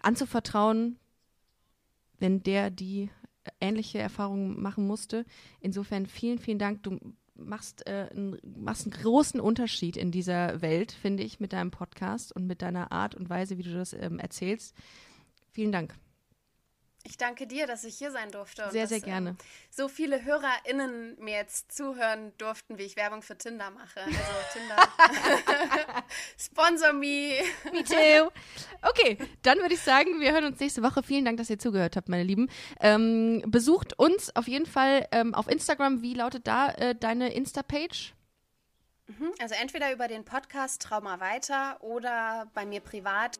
[0.00, 0.98] anzuvertrauen,
[2.18, 3.10] wenn der die
[3.44, 5.24] äh, ähnliche Erfahrungen machen musste.
[5.60, 6.82] Insofern vielen, vielen Dank.
[6.84, 6.98] Du
[7.38, 12.34] machst, äh, einen, machst einen großen Unterschied in dieser Welt, finde ich, mit deinem Podcast
[12.34, 14.74] und mit deiner Art und Weise, wie du das ähm, erzählst.
[15.52, 15.94] Vielen Dank.
[17.08, 18.68] Ich danke dir, dass ich hier sein durfte.
[18.70, 19.30] Sehr, dass, sehr gerne.
[19.30, 19.36] Ähm,
[19.70, 24.00] so viele HörerInnen mir jetzt zuhören durften, wie ich Werbung für Tinder mache.
[24.00, 24.16] Also
[24.52, 24.76] Tinder.
[26.38, 27.38] Sponsor me.
[27.72, 28.30] Me too.
[28.82, 31.04] Okay, dann würde ich sagen, wir hören uns nächste Woche.
[31.04, 32.50] Vielen Dank, dass ihr zugehört habt, meine Lieben.
[32.80, 36.02] Ähm, besucht uns auf jeden Fall ähm, auf Instagram.
[36.02, 38.14] Wie lautet da äh, deine Insta-Page?
[39.40, 43.38] Also entweder über den Podcast Trauma weiter oder bei mir privat.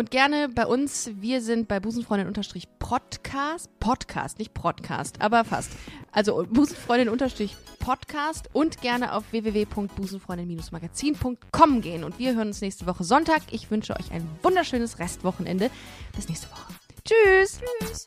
[0.00, 5.72] Und gerne bei uns, wir sind bei Busenfreundin-Podcast, Podcast, nicht Podcast, aber fast.
[6.10, 12.04] Also Busenfreundin-Podcast und gerne auf www.busenfreundin-magazin.com gehen.
[12.04, 13.42] Und wir hören uns nächste Woche Sonntag.
[13.50, 15.70] Ich wünsche euch ein wunderschönes Restwochenende.
[16.16, 16.72] Bis nächste Woche.
[17.04, 17.60] Tschüss.
[17.82, 18.06] Tschüss.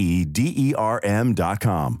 [0.00, 2.00] E D E R M dot com.